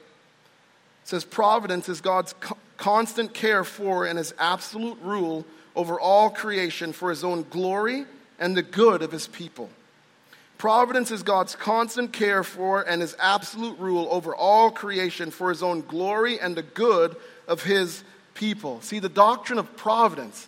says 1.03 1.23
providence 1.23 1.89
is 1.89 2.01
God's 2.01 2.33
co- 2.33 2.57
constant 2.77 3.33
care 3.33 3.63
for 3.63 4.05
and 4.05 4.17
his 4.17 4.33
absolute 4.39 4.97
rule 5.01 5.45
over 5.75 5.99
all 5.99 6.29
creation 6.29 6.93
for 6.93 7.09
his 7.09 7.23
own 7.23 7.45
glory 7.49 8.05
and 8.39 8.55
the 8.55 8.63
good 8.63 9.01
of 9.01 9.11
his 9.11 9.27
people. 9.27 9.69
Providence 10.57 11.11
is 11.11 11.23
God's 11.23 11.55
constant 11.55 12.13
care 12.13 12.43
for 12.43 12.81
and 12.81 13.01
his 13.01 13.15
absolute 13.19 13.77
rule 13.79 14.07
over 14.11 14.35
all 14.35 14.71
creation 14.71 15.29
for 15.29 15.49
his 15.49 15.61
own 15.61 15.81
glory 15.81 16.39
and 16.39 16.55
the 16.55 16.63
good 16.63 17.15
of 17.47 17.63
his 17.63 18.03
people. 18.33 18.79
See, 18.81 18.99
the 18.99 19.09
doctrine 19.09 19.59
of 19.59 19.75
providence 19.75 20.47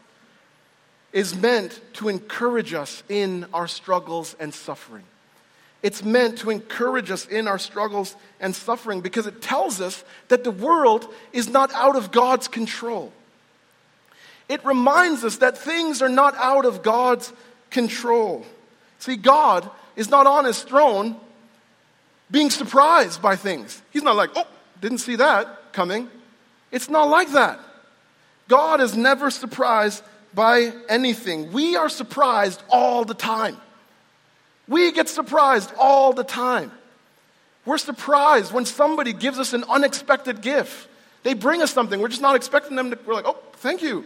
is 1.12 1.36
meant 1.36 1.80
to 1.94 2.10
encourage 2.10 2.74
us 2.74 3.04
in 3.10 3.46
our 3.54 3.68
struggles 3.68 4.36
and 4.40 4.54
suffering. 4.54 5.04
It's 5.86 6.04
meant 6.04 6.40
to 6.40 6.50
encourage 6.50 7.12
us 7.12 7.28
in 7.28 7.48
our 7.48 7.60
struggles 7.60 8.16
and 8.40 8.56
suffering 8.56 9.02
because 9.02 9.28
it 9.28 9.40
tells 9.40 9.80
us 9.80 10.04
that 10.30 10.44
the 10.44 10.50
world 10.50 11.08
is 11.32 11.48
not 11.48 11.72
out 11.76 11.96
of 11.96 12.12
God's 12.12 12.48
control. 12.48 13.14
It 14.50 14.66
reminds 14.66 15.24
us 15.24 15.38
that 15.38 15.60
things 15.60 16.02
are 16.02 16.10
not 16.10 16.34
out 16.38 16.66
of 16.66 16.82
God's 16.82 17.32
control. 17.70 18.48
See, 18.98 19.16
God 19.16 19.70
is 19.96 20.10
not 20.10 20.26
on 20.26 20.46
his 20.46 20.64
throne 20.64 21.18
being 22.32 22.50
surprised 22.50 23.22
by 23.22 23.36
things. 23.36 23.80
He's 23.92 24.02
not 24.02 24.16
like, 24.16 24.32
oh, 24.36 24.48
didn't 24.82 24.98
see 24.98 25.18
that 25.18 25.72
coming. 25.72 26.10
It's 26.72 26.90
not 26.90 27.10
like 27.10 27.30
that. 27.34 27.60
God 28.48 28.82
is 28.82 28.98
never 28.98 29.30
surprised 29.30 30.04
by 30.34 30.74
anything. 30.90 31.52
We 31.52 31.76
are 31.76 31.90
surprised 31.90 32.64
all 32.72 33.06
the 33.06 33.14
time. 33.14 33.58
We 34.68 34.92
get 34.92 35.10
surprised 35.10 35.72
all 35.78 36.14
the 36.14 36.24
time. 36.24 36.72
We're 37.66 37.78
surprised 37.78 38.54
when 38.54 38.66
somebody 38.66 39.14
gives 39.14 39.40
us 39.40 39.54
an 39.54 39.64
unexpected 39.70 40.42
gift. 40.42 40.88
They 41.24 41.34
bring 41.34 41.62
us 41.62 41.72
something, 41.72 42.00
we're 42.00 42.10
just 42.10 42.22
not 42.22 42.36
expecting 42.36 42.76
them 42.76 42.92
to, 42.92 43.00
we're 43.06 43.16
like, 43.16 43.26
oh, 43.28 43.38
thank 43.54 43.82
you. 43.82 44.06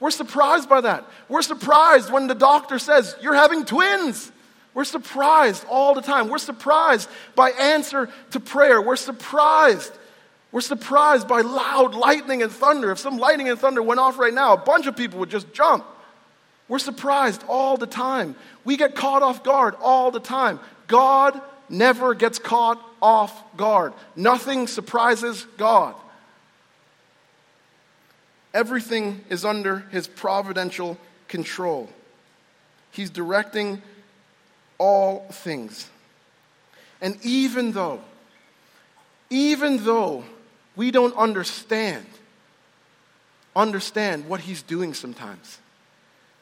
We're 0.00 0.10
surprised 0.10 0.68
by 0.68 0.80
that. 0.82 1.04
We're 1.28 1.42
surprised 1.42 2.12
when 2.12 2.26
the 2.26 2.34
doctor 2.34 2.78
says, 2.78 3.16
you're 3.20 3.34
having 3.34 3.64
twins. 3.64 4.30
We're 4.74 4.84
surprised 4.84 5.64
all 5.70 5.94
the 5.94 6.02
time. 6.02 6.28
We're 6.28 6.38
surprised 6.38 7.08
by 7.34 7.50
answer 7.50 8.10
to 8.32 8.40
prayer. 8.40 8.82
We're 8.82 8.96
surprised. 8.96 9.92
We're 10.50 10.60
surprised 10.60 11.26
by 11.28 11.40
loud 11.40 11.94
lightning 11.94 12.42
and 12.42 12.50
thunder. 12.50 12.90
If 12.90 12.98
some 12.98 13.18
lightning 13.18 13.48
and 13.48 13.58
thunder 13.58 13.82
went 13.82 14.00
off 14.00 14.18
right 14.18 14.34
now, 14.34 14.52
a 14.54 14.56
bunch 14.56 14.86
of 14.86 14.96
people 14.96 15.20
would 15.20 15.30
just 15.30 15.52
jump. 15.52 15.84
We're 16.68 16.78
surprised 16.78 17.44
all 17.48 17.76
the 17.76 17.86
time. 17.86 18.36
We 18.64 18.76
get 18.76 18.94
caught 18.94 19.22
off 19.22 19.44
guard 19.44 19.74
all 19.82 20.10
the 20.10 20.20
time. 20.20 20.60
God 20.86 21.40
never 21.68 22.14
gets 22.14 22.38
caught 22.38 22.82
off 23.02 23.56
guard. 23.56 23.92
Nothing 24.16 24.66
surprises 24.66 25.46
God. 25.58 25.94
Everything 28.52 29.24
is 29.28 29.44
under 29.44 29.80
his 29.90 30.06
providential 30.06 30.96
control. 31.28 31.88
He's 32.92 33.10
directing 33.10 33.82
all 34.78 35.26
things. 35.30 35.90
And 37.00 37.18
even 37.24 37.72
though, 37.72 38.00
even 39.28 39.84
though 39.84 40.24
we 40.76 40.92
don't 40.92 41.14
understand, 41.16 42.06
understand 43.54 44.28
what 44.28 44.40
he's 44.40 44.62
doing 44.62 44.94
sometimes, 44.94 45.58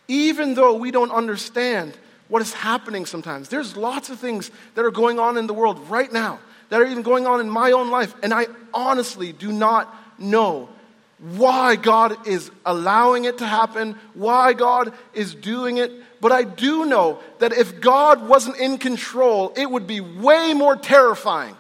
even 0.08 0.54
though 0.54 0.74
we 0.74 0.90
don't 0.90 1.10
understand 1.10 1.96
what 2.28 2.42
is 2.42 2.52
happening 2.52 3.06
sometimes, 3.06 3.48
there's 3.48 3.76
lots 3.76 4.10
of 4.10 4.18
things 4.18 4.50
that 4.74 4.84
are 4.84 4.90
going 4.90 5.18
on 5.18 5.36
in 5.36 5.46
the 5.46 5.54
world 5.54 5.78
right 5.88 6.12
now 6.12 6.38
that 6.68 6.80
are 6.80 6.86
even 6.86 7.02
going 7.02 7.26
on 7.26 7.40
in 7.40 7.50
my 7.50 7.72
own 7.72 7.90
life, 7.90 8.14
and 8.22 8.32
I 8.32 8.46
honestly 8.72 9.32
do 9.32 9.52
not 9.52 9.94
know 10.18 10.68
why 11.18 11.76
God 11.76 12.26
is 12.26 12.50
allowing 12.64 13.26
it 13.26 13.38
to 13.38 13.46
happen, 13.46 13.96
why 14.14 14.54
God 14.54 14.92
is 15.14 15.34
doing 15.34 15.76
it. 15.76 15.92
But 16.20 16.32
I 16.32 16.44
do 16.44 16.86
know 16.86 17.20
that 17.38 17.52
if 17.52 17.80
God 17.80 18.26
wasn't 18.26 18.56
in 18.56 18.78
control, 18.78 19.52
it 19.56 19.70
would 19.70 19.86
be 19.86 20.00
way 20.00 20.54
more 20.54 20.74
terrifying 20.74 21.56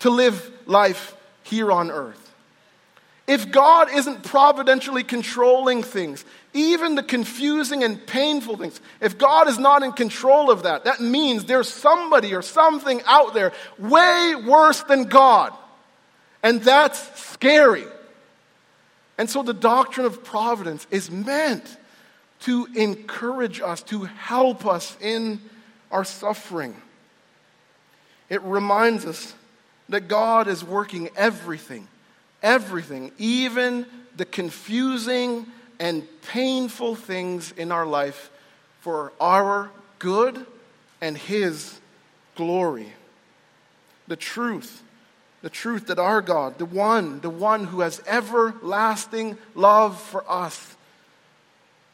to 0.00 0.10
live 0.10 0.50
life 0.66 1.16
here 1.42 1.70
on 1.72 1.90
earth. 1.90 2.23
If 3.26 3.50
God 3.50 3.88
isn't 3.90 4.22
providentially 4.22 5.02
controlling 5.02 5.82
things, 5.82 6.24
even 6.52 6.94
the 6.94 7.02
confusing 7.02 7.82
and 7.82 8.06
painful 8.06 8.58
things, 8.58 8.78
if 9.00 9.16
God 9.16 9.48
is 9.48 9.58
not 9.58 9.82
in 9.82 9.92
control 9.92 10.50
of 10.50 10.64
that, 10.64 10.84
that 10.84 11.00
means 11.00 11.44
there's 11.44 11.68
somebody 11.68 12.34
or 12.34 12.42
something 12.42 13.00
out 13.06 13.32
there 13.32 13.52
way 13.78 14.34
worse 14.46 14.82
than 14.82 15.04
God. 15.04 15.54
And 16.42 16.60
that's 16.62 17.18
scary. 17.18 17.84
And 19.16 19.30
so 19.30 19.42
the 19.42 19.54
doctrine 19.54 20.04
of 20.04 20.22
providence 20.22 20.86
is 20.90 21.10
meant 21.10 21.64
to 22.40 22.68
encourage 22.74 23.60
us, 23.60 23.82
to 23.84 24.04
help 24.04 24.66
us 24.66 24.96
in 25.00 25.40
our 25.90 26.04
suffering. 26.04 26.74
It 28.28 28.42
reminds 28.42 29.06
us 29.06 29.34
that 29.88 30.08
God 30.08 30.48
is 30.48 30.62
working 30.62 31.08
everything, 31.16 31.88
everything, 32.44 33.10
even 33.18 33.86
the 34.16 34.24
confusing 34.24 35.46
and 35.80 36.06
painful 36.28 36.94
things 36.94 37.50
in 37.50 37.72
our 37.72 37.86
life 37.86 38.30
for 38.80 39.12
our 39.20 39.72
good 39.98 40.46
and 41.00 41.18
His 41.18 41.80
glory. 42.36 42.92
The 44.06 44.16
truth 44.16 44.84
the 45.44 45.50
truth 45.50 45.88
that 45.88 45.98
our 45.98 46.22
God, 46.22 46.56
the 46.56 46.64
one, 46.64 47.20
the 47.20 47.28
one 47.28 47.64
who 47.64 47.80
has 47.80 48.00
everlasting 48.06 49.36
love 49.54 50.00
for 50.00 50.24
us, 50.26 50.74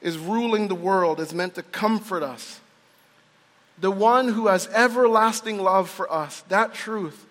is 0.01 0.17
ruling 0.17 0.69
the 0.69 0.77
world, 0.77 1.19
is 1.19 1.35
meant 1.35 1.57
to 1.57 1.65
comfort 1.65 2.23
us. 2.23 2.61
The 3.81 3.91
one 3.91 4.29
who 4.29 4.47
has 4.47 4.69
everlasting 4.69 5.59
love 5.59 5.91
for 5.91 6.11
us, 6.13 6.43
that 6.43 6.75
truth 6.75 7.27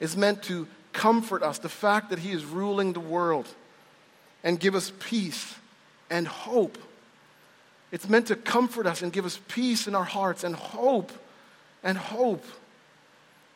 is 0.00 0.16
meant 0.16 0.42
to 0.44 0.66
comfort 0.92 1.42
us. 1.42 1.58
The 1.58 1.68
fact 1.68 2.10
that 2.10 2.18
he 2.18 2.32
is 2.32 2.44
ruling 2.44 2.92
the 2.92 3.00
world 3.00 3.48
and 4.42 4.58
give 4.58 4.74
us 4.74 4.92
peace 4.98 5.54
and 6.08 6.26
hope. 6.26 6.78
It's 7.92 8.08
meant 8.08 8.28
to 8.28 8.36
comfort 8.36 8.86
us 8.86 9.02
and 9.02 9.12
give 9.12 9.24
us 9.24 9.40
peace 9.48 9.86
in 9.86 9.94
our 9.94 10.04
hearts 10.04 10.44
and 10.44 10.54
hope 10.54 11.12
and 11.82 11.98
hope 11.98 12.44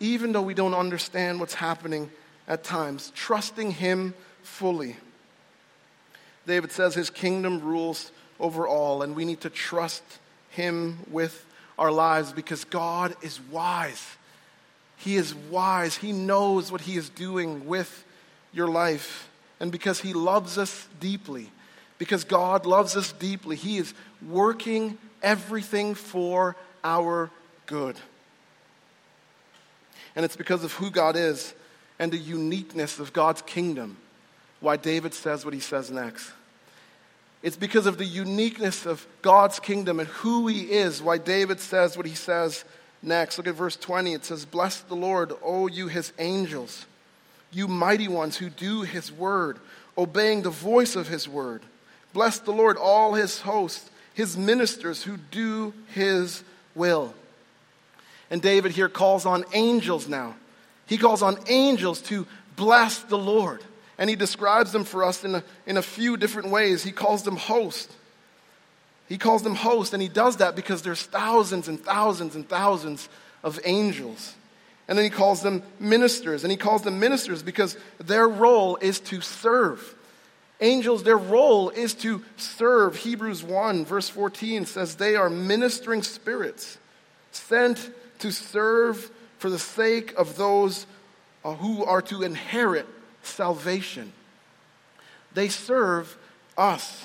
even 0.00 0.32
though 0.32 0.42
we 0.42 0.54
don't 0.54 0.74
understand 0.74 1.40
what's 1.40 1.54
happening 1.54 2.10
at 2.46 2.64
times, 2.64 3.12
trusting 3.14 3.72
Him 3.72 4.14
fully. 4.42 4.96
David 6.46 6.72
says 6.72 6.94
his 6.94 7.08
kingdom 7.08 7.60
rules 7.60 8.12
over 8.38 8.68
all, 8.68 9.02
and 9.02 9.16
we 9.16 9.24
need 9.24 9.40
to 9.42 9.50
trust 9.50 10.02
Him 10.50 10.98
with 11.10 11.46
our 11.78 11.90
lives 11.90 12.32
because 12.32 12.64
God 12.64 13.14
is 13.22 13.40
wise. 13.50 14.04
He 15.04 15.16
is 15.16 15.34
wise. 15.34 15.96
He 15.96 16.12
knows 16.12 16.72
what 16.72 16.80
He 16.80 16.96
is 16.96 17.10
doing 17.10 17.66
with 17.66 18.04
your 18.54 18.68
life. 18.68 19.28
And 19.60 19.70
because 19.70 20.00
He 20.00 20.14
loves 20.14 20.56
us 20.56 20.88
deeply, 20.98 21.50
because 21.98 22.24
God 22.24 22.64
loves 22.64 22.96
us 22.96 23.12
deeply, 23.12 23.56
He 23.56 23.76
is 23.76 23.92
working 24.26 24.96
everything 25.22 25.94
for 25.94 26.56
our 26.82 27.30
good. 27.66 27.96
And 30.16 30.24
it's 30.24 30.36
because 30.36 30.64
of 30.64 30.72
who 30.72 30.90
God 30.90 31.16
is 31.16 31.52
and 31.98 32.10
the 32.10 32.16
uniqueness 32.16 32.98
of 32.98 33.12
God's 33.12 33.42
kingdom 33.42 33.98
why 34.60 34.76
David 34.78 35.12
says 35.12 35.44
what 35.44 35.52
he 35.52 35.60
says 35.60 35.90
next. 35.90 36.30
It's 37.42 37.56
because 37.56 37.84
of 37.84 37.98
the 37.98 38.06
uniqueness 38.06 38.86
of 38.86 39.06
God's 39.20 39.60
kingdom 39.60 40.00
and 40.00 40.08
who 40.08 40.46
he 40.46 40.72
is 40.72 41.02
why 41.02 41.18
David 41.18 41.60
says 41.60 41.94
what 41.94 42.06
he 42.06 42.14
says 42.14 42.64
next. 43.04 43.38
Look 43.38 43.46
at 43.46 43.54
verse 43.54 43.76
20. 43.76 44.14
It 44.14 44.24
says, 44.24 44.44
Bless 44.44 44.80
the 44.80 44.96
Lord, 44.96 45.32
O 45.42 45.66
you 45.66 45.88
his 45.88 46.12
angels, 46.18 46.86
you 47.52 47.68
mighty 47.68 48.08
ones 48.08 48.36
who 48.36 48.48
do 48.50 48.82
his 48.82 49.12
word, 49.12 49.58
obeying 49.96 50.42
the 50.42 50.50
voice 50.50 50.96
of 50.96 51.08
his 51.08 51.28
word. 51.28 51.62
Bless 52.12 52.38
the 52.38 52.52
Lord, 52.52 52.76
all 52.76 53.14
his 53.14 53.40
hosts, 53.40 53.90
his 54.14 54.36
ministers 54.36 55.02
who 55.02 55.16
do 55.16 55.74
his 55.92 56.44
will. 56.74 57.14
And 58.30 58.40
David 58.40 58.72
here 58.72 58.88
calls 58.88 59.26
on 59.26 59.44
angels 59.52 60.08
now. 60.08 60.34
He 60.86 60.98
calls 60.98 61.22
on 61.22 61.38
angels 61.48 62.00
to 62.02 62.26
bless 62.56 63.00
the 63.00 63.18
Lord. 63.18 63.62
And 63.98 64.10
he 64.10 64.16
describes 64.16 64.72
them 64.72 64.84
for 64.84 65.04
us 65.04 65.24
in 65.24 65.36
a, 65.36 65.44
in 65.66 65.76
a 65.76 65.82
few 65.82 66.16
different 66.16 66.50
ways. 66.50 66.82
He 66.82 66.92
calls 66.92 67.22
them 67.22 67.36
host. 67.36 67.92
He 69.08 69.18
calls 69.18 69.42
them 69.42 69.54
hosts, 69.54 69.92
and 69.92 70.02
he 70.02 70.08
does 70.08 70.38
that 70.38 70.56
because 70.56 70.82
there's 70.82 71.02
thousands 71.02 71.68
and 71.68 71.82
thousands 71.82 72.34
and 72.34 72.48
thousands 72.48 73.08
of 73.42 73.60
angels. 73.64 74.34
And 74.88 74.98
then 74.98 75.04
he 75.04 75.10
calls 75.10 75.42
them 75.42 75.62
ministers, 75.78 76.44
and 76.44 76.50
he 76.50 76.56
calls 76.56 76.82
them 76.82 77.00
ministers 77.00 77.42
because 77.42 77.76
their 77.98 78.28
role 78.28 78.76
is 78.76 79.00
to 79.00 79.20
serve. 79.20 79.94
Angels, 80.60 81.02
their 81.02 81.18
role 81.18 81.70
is 81.70 81.94
to 81.94 82.22
serve. 82.36 82.96
Hebrews 82.96 83.42
1, 83.42 83.84
verse 83.84 84.08
14 84.08 84.66
says, 84.66 84.96
They 84.96 85.16
are 85.16 85.28
ministering 85.28 86.02
spirits 86.02 86.78
sent 87.32 87.90
to 88.20 88.30
serve 88.30 89.10
for 89.38 89.50
the 89.50 89.58
sake 89.58 90.14
of 90.16 90.36
those 90.36 90.86
uh, 91.44 91.54
who 91.54 91.84
are 91.84 92.02
to 92.02 92.22
inherit 92.22 92.86
salvation. 93.22 94.12
They 95.34 95.48
serve 95.48 96.16
us. 96.56 97.04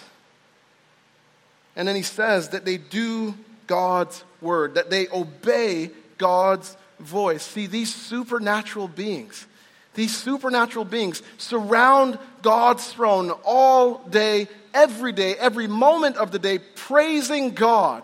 And 1.80 1.88
then 1.88 1.96
he 1.96 2.02
says 2.02 2.50
that 2.50 2.66
they 2.66 2.76
do 2.76 3.34
God's 3.66 4.26
word, 4.42 4.76
that 4.76 4.90
they 4.90 5.08
obey 5.08 5.92
God's 6.18 6.76
voice. 7.00 7.42
See, 7.42 7.68
these 7.68 7.96
supernatural 7.96 8.90
beings, 8.90 9.48
these 9.94 10.14
supernatural 10.14 10.84
beings 10.84 11.24
surround 11.38 12.20
God's 12.42 12.86
throne 12.92 13.32
all 13.46 14.00
day, 14.10 14.50
every 14.74 15.14
day, 15.14 15.36
every 15.36 15.68
moment 15.68 16.18
of 16.18 16.32
the 16.32 16.38
day, 16.38 16.60
praising 16.60 17.52
God, 17.52 18.04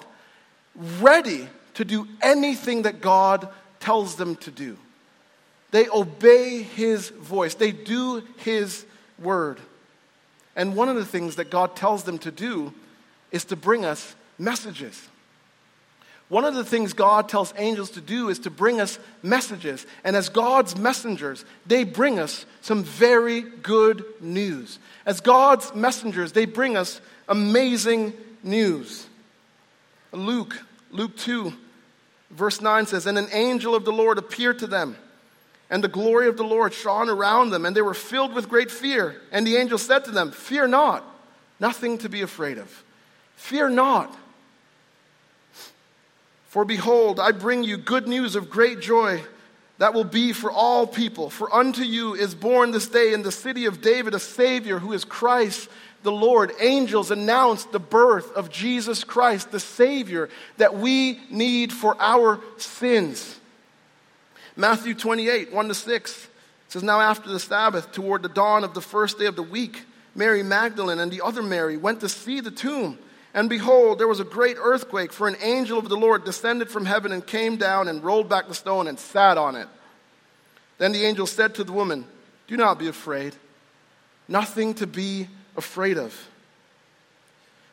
ready 1.02 1.46
to 1.74 1.84
do 1.84 2.08
anything 2.22 2.84
that 2.84 3.02
God 3.02 3.50
tells 3.82 4.16
them 4.16 4.38
to 4.38 4.52
do. 4.52 4.78
They 5.72 5.90
obey 5.90 6.62
His 6.62 7.10
voice, 7.10 7.56
they 7.56 7.74
do 7.74 8.24
His 8.38 8.86
word. 9.20 9.60
And 10.56 10.78
one 10.78 10.88
of 10.88 10.96
the 10.96 11.04
things 11.04 11.36
that 11.36 11.50
God 11.50 11.76
tells 11.76 12.06
them 12.06 12.20
to 12.20 12.32
do 12.32 12.74
is 13.36 13.44
to 13.46 13.58
bring 13.58 13.84
us 13.84 14.16
messages. 14.40 15.10
One 16.30 16.46
of 16.46 16.56
the 16.56 16.64
things 16.64 16.94
God 16.94 17.28
tells 17.28 17.54
angels 17.58 17.92
to 17.92 18.02
do 18.02 18.30
is 18.30 18.40
to 18.40 18.50
bring 18.50 18.80
us 18.80 18.98
messages. 19.22 19.86
And 20.06 20.16
as 20.16 20.30
God's 20.30 20.78
messengers, 20.78 21.44
they 21.66 21.84
bring 21.84 22.18
us 22.18 22.46
some 22.62 22.84
very 22.84 23.42
good 23.42 24.06
news. 24.22 24.80
As 25.06 25.20
God's 25.20 25.76
messengers, 25.76 26.32
they 26.32 26.46
bring 26.46 26.78
us 26.78 27.02
amazing 27.28 28.14
news. 28.42 29.06
Luke, 30.14 30.58
Luke 30.90 31.16
2, 31.18 31.54
verse 32.32 32.62
9 32.62 32.86
says, 32.88 33.06
And 33.06 33.18
an 33.18 33.28
angel 33.34 33.76
of 33.76 33.84
the 33.84 33.92
Lord 33.92 34.18
appeared 34.18 34.60
to 34.60 34.68
them, 34.68 34.96
and 35.70 35.84
the 35.84 35.90
glory 35.90 36.30
of 36.30 36.38
the 36.38 36.44
Lord 36.44 36.74
shone 36.74 37.10
around 37.10 37.50
them, 37.50 37.66
and 37.66 37.76
they 37.76 37.82
were 37.82 37.94
filled 37.94 38.34
with 38.34 38.48
great 38.48 38.72
fear. 38.72 39.22
And 39.34 39.46
the 39.46 39.58
angel 39.58 39.78
said 39.78 40.06
to 40.06 40.12
them, 40.12 40.32
Fear 40.32 40.70
not, 40.70 41.04
nothing 41.60 41.98
to 41.98 42.08
be 42.08 42.22
afraid 42.22 42.58
of. 42.58 42.85
Fear 43.36 43.70
not. 43.70 44.16
For 46.48 46.66
behold, 46.66 47.20
I 47.20 47.32
bring 47.32 47.64
you 47.64 47.78
good 47.78 48.08
news 48.08 48.36
of 48.36 48.50
great 48.50 48.80
joy 48.80 49.22
that 49.78 49.94
will 49.94 50.06
be 50.06 50.32
for 50.32 50.52
all 50.52 50.88
people. 50.88 51.30
For 51.30 51.54
unto 51.54 51.82
you 51.82 52.14
is 52.14 52.34
born 52.34 52.72
this 52.72 52.88
day 52.88 53.14
in 53.14 53.24
the 53.24 53.32
city 53.32 53.66
of 53.66 53.82
David 53.82 54.14
a 54.14 54.20
Savior 54.20 54.80
who 54.80 54.94
is 54.94 55.04
Christ 55.04 55.70
the 56.04 56.12
Lord. 56.12 56.54
Angels 56.62 57.12
announced 57.12 57.74
the 57.74 57.80
birth 57.80 58.32
of 58.34 58.50
Jesus 58.50 59.04
Christ, 59.04 59.52
the 59.52 59.60
Savior 59.60 60.30
that 60.58 60.76
we 60.76 61.20
need 61.30 61.74
for 61.74 61.98
our 62.00 62.40
sins. 62.58 63.38
Matthew 64.56 64.94
28, 64.94 65.52
1 65.52 65.68
to 65.68 65.74
6 65.74 66.28
says, 66.70 66.84
Now 66.84 67.02
after 67.02 67.30
the 67.30 67.40
Sabbath, 67.40 67.92
toward 67.92 68.24
the 68.24 68.30
dawn 68.30 68.64
of 68.64 68.74
the 68.74 68.82
first 68.82 69.20
day 69.20 69.26
of 69.26 69.36
the 69.36 69.44
week, 69.44 69.84
Mary 70.14 70.44
Magdalene 70.44 71.00
and 71.00 71.12
the 71.12 71.26
other 71.26 71.44
Mary 71.44 71.76
went 71.76 72.00
to 72.00 72.08
see 72.08 72.40
the 72.40 72.52
tomb. 72.52 72.98
And 73.36 73.50
behold, 73.50 74.00
there 74.00 74.08
was 74.08 74.22
a 74.22 74.24
great 74.24 74.56
earthquake, 74.58 75.12
for 75.12 75.28
an 75.28 75.36
angel 75.42 75.78
of 75.78 75.90
the 75.90 75.98
Lord 75.98 76.24
descended 76.24 76.70
from 76.70 76.86
heaven 76.86 77.12
and 77.12 77.28
came 77.28 77.58
down 77.58 77.90
and 77.90 78.02
rolled 78.02 78.30
back 78.30 78.48
the 78.48 78.56
stone 78.56 78.88
and 78.88 78.98
sat 78.98 79.38
on 79.38 79.58
it. 79.58 79.68
Then 80.78 80.94
the 80.94 81.04
angel 81.04 81.28
said 81.28 81.54
to 81.56 81.66
the 81.66 81.74
woman, 81.74 82.06
Do 82.48 82.56
not 82.56 82.80
be 82.80 82.88
afraid. 82.88 83.36
Nothing 84.30 84.74
to 84.76 84.88
be 84.88 85.28
afraid 85.58 85.98
of. 85.98 86.18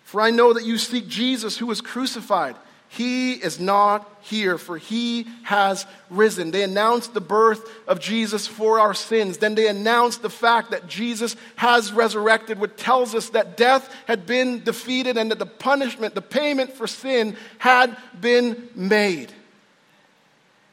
For 0.02 0.20
I 0.20 0.30
know 0.30 0.52
that 0.52 0.64
you 0.64 0.78
seek 0.78 1.06
Jesus 1.06 1.56
who 1.56 1.66
was 1.66 1.80
crucified. 1.80 2.56
He 2.92 3.32
is 3.32 3.58
not 3.58 4.06
here, 4.20 4.58
for 4.58 4.76
he 4.76 5.26
has 5.44 5.86
risen. 6.10 6.50
They 6.50 6.62
announced 6.62 7.14
the 7.14 7.22
birth 7.22 7.66
of 7.88 8.00
Jesus 8.00 8.46
for 8.46 8.78
our 8.78 8.92
sins. 8.92 9.38
Then 9.38 9.54
they 9.54 9.66
announced 9.66 10.20
the 10.20 10.28
fact 10.28 10.72
that 10.72 10.88
Jesus 10.88 11.34
has 11.56 11.90
resurrected, 11.90 12.58
which 12.58 12.76
tells 12.76 13.14
us 13.14 13.30
that 13.30 13.56
death 13.56 13.90
had 14.06 14.26
been 14.26 14.62
defeated 14.62 15.16
and 15.16 15.30
that 15.30 15.38
the 15.38 15.46
punishment, 15.46 16.14
the 16.14 16.20
payment 16.20 16.74
for 16.74 16.86
sin, 16.86 17.34
had 17.56 17.96
been 18.20 18.68
made. 18.74 19.32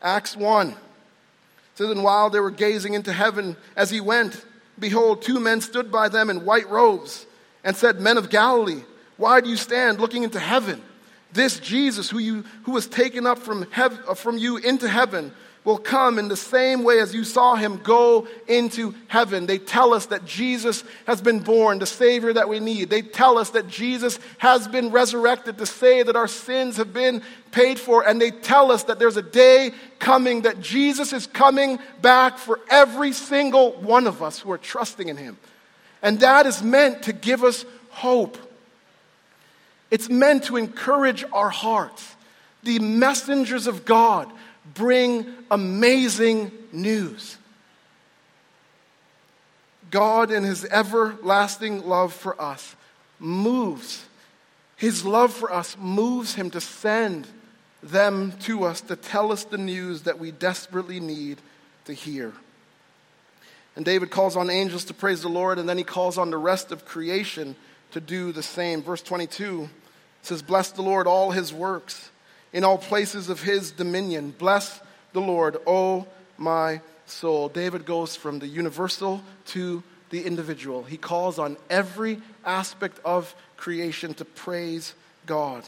Acts 0.01 0.35
1 0.35 0.75
says, 1.75 1.89
And 1.89 2.03
while 2.03 2.29
they 2.29 2.41
were 2.41 2.51
gazing 2.51 2.95
into 2.95 3.13
heaven 3.13 3.55
as 3.77 3.91
he 3.91 4.01
went, 4.01 4.45
behold, 4.77 5.21
two 5.21 5.39
men 5.39 5.61
stood 5.61 5.89
by 5.89 6.09
them 6.09 6.29
in 6.29 6.43
white 6.43 6.69
robes 6.69 7.25
and 7.63 7.77
said, 7.77 8.01
Men 8.01 8.17
of 8.17 8.29
Galilee, 8.29 8.83
why 9.15 9.39
do 9.39 9.49
you 9.49 9.55
stand 9.55 10.01
looking 10.01 10.23
into 10.23 10.39
heaven? 10.39 10.83
This 11.31 11.59
Jesus, 11.59 12.09
who, 12.09 12.19
you, 12.19 12.43
who 12.63 12.71
was 12.71 12.87
taken 12.87 13.27
up 13.27 13.39
from, 13.39 13.69
hev- 13.71 13.99
uh, 14.07 14.13
from 14.13 14.37
you 14.37 14.57
into 14.57 14.89
heaven, 14.89 15.31
will 15.63 15.77
come 15.77 16.17
in 16.17 16.29
the 16.29 16.37
same 16.37 16.83
way 16.83 16.99
as 16.99 17.13
you 17.13 17.23
saw 17.23 17.55
him 17.55 17.77
go 17.83 18.27
into 18.47 18.95
heaven. 19.07 19.45
They 19.45 19.59
tell 19.59 19.93
us 19.93 20.07
that 20.07 20.25
Jesus 20.25 20.83
has 21.05 21.21
been 21.21 21.39
born, 21.39 21.79
the 21.79 21.85
Savior 21.85 22.33
that 22.33 22.49
we 22.49 22.59
need. 22.59 22.89
They 22.89 23.01
tell 23.01 23.37
us 23.37 23.51
that 23.51 23.67
Jesus 23.67 24.19
has 24.39 24.67
been 24.67 24.89
resurrected 24.89 25.57
to 25.57 25.65
say 25.65 26.01
that 26.01 26.15
our 26.15 26.27
sins 26.27 26.77
have 26.77 26.93
been 26.93 27.21
paid 27.51 27.77
for. 27.77 28.07
And 28.07 28.19
they 28.19 28.31
tell 28.31 28.71
us 28.71 28.83
that 28.83 28.97
there's 28.97 29.17
a 29.17 29.21
day 29.21 29.71
coming 29.99 30.41
that 30.43 30.61
Jesus 30.61 31.13
is 31.13 31.27
coming 31.27 31.77
back 32.01 32.37
for 32.37 32.61
every 32.71 33.11
single 33.11 33.73
one 33.73 34.07
of 34.07 34.23
us 34.23 34.39
who 34.39 34.51
are 34.51 34.57
trusting 34.57 35.09
in 35.09 35.17
him. 35.17 35.37
And 36.01 36.21
that 36.21 36.45
is 36.45 36.63
meant 36.63 37.03
to 37.03 37.13
give 37.13 37.43
us 37.43 37.65
hope. 37.89 38.37
It's 39.91 40.09
meant 40.09 40.45
to 40.45 40.57
encourage 40.57 41.23
our 41.31 41.49
hearts. 41.49 42.15
The 42.63 42.79
messengers 42.79 43.67
of 43.67 43.85
God 43.85 44.31
bring 44.73 45.25
amazing 45.49 46.51
news. 46.71 47.37
God, 49.89 50.31
in 50.31 50.43
His 50.43 50.65
everlasting 50.65 51.87
love 51.87 52.13
for 52.13 52.39
us, 52.39 52.75
moves. 53.19 54.05
His 54.75 55.03
love 55.03 55.33
for 55.33 55.51
us 55.51 55.75
moves 55.79 56.35
Him 56.35 56.51
to 56.51 56.61
send 56.61 57.27
them 57.81 58.33
to 58.41 58.65
us 58.65 58.81
to 58.81 58.95
tell 58.95 59.31
us 59.31 59.45
the 59.45 59.57
news 59.57 60.03
that 60.03 60.19
we 60.19 60.31
desperately 60.31 60.99
need 60.99 61.39
to 61.85 61.93
hear. 61.93 62.33
And 63.75 63.85
David 63.85 64.11
calls 64.11 64.35
on 64.35 64.49
angels 64.49 64.85
to 64.85 64.93
praise 64.93 65.21
the 65.21 65.29
Lord, 65.29 65.57
and 65.57 65.69
then 65.69 65.77
he 65.77 65.83
calls 65.83 66.17
on 66.17 66.31
the 66.31 66.37
rest 66.37 66.71
of 66.71 66.85
creation 66.85 67.55
to 67.91 68.01
do 68.01 68.31
the 68.31 68.43
same. 68.43 68.81
Verse 68.81 69.01
22 69.01 69.69
says, 70.21 70.41
Bless 70.41 70.71
the 70.71 70.81
Lord, 70.81 71.07
all 71.07 71.31
his 71.31 71.53
works, 71.53 72.11
in 72.53 72.63
all 72.63 72.77
places 72.77 73.29
of 73.29 73.41
his 73.41 73.71
dominion. 73.71 74.33
Bless 74.37 74.79
the 75.13 75.21
Lord, 75.21 75.57
O 75.65 76.07
my 76.37 76.81
soul. 77.05 77.49
David 77.49 77.85
goes 77.85 78.15
from 78.15 78.39
the 78.39 78.47
universal 78.47 79.21
to 79.47 79.83
the 80.09 80.25
individual. 80.25 80.83
He 80.83 80.97
calls 80.97 81.37
on 81.39 81.57
every 81.69 82.19
aspect 82.45 82.99
of 83.05 83.35
creation 83.57 84.13
to 84.15 84.25
praise 84.25 84.93
God. 85.25 85.67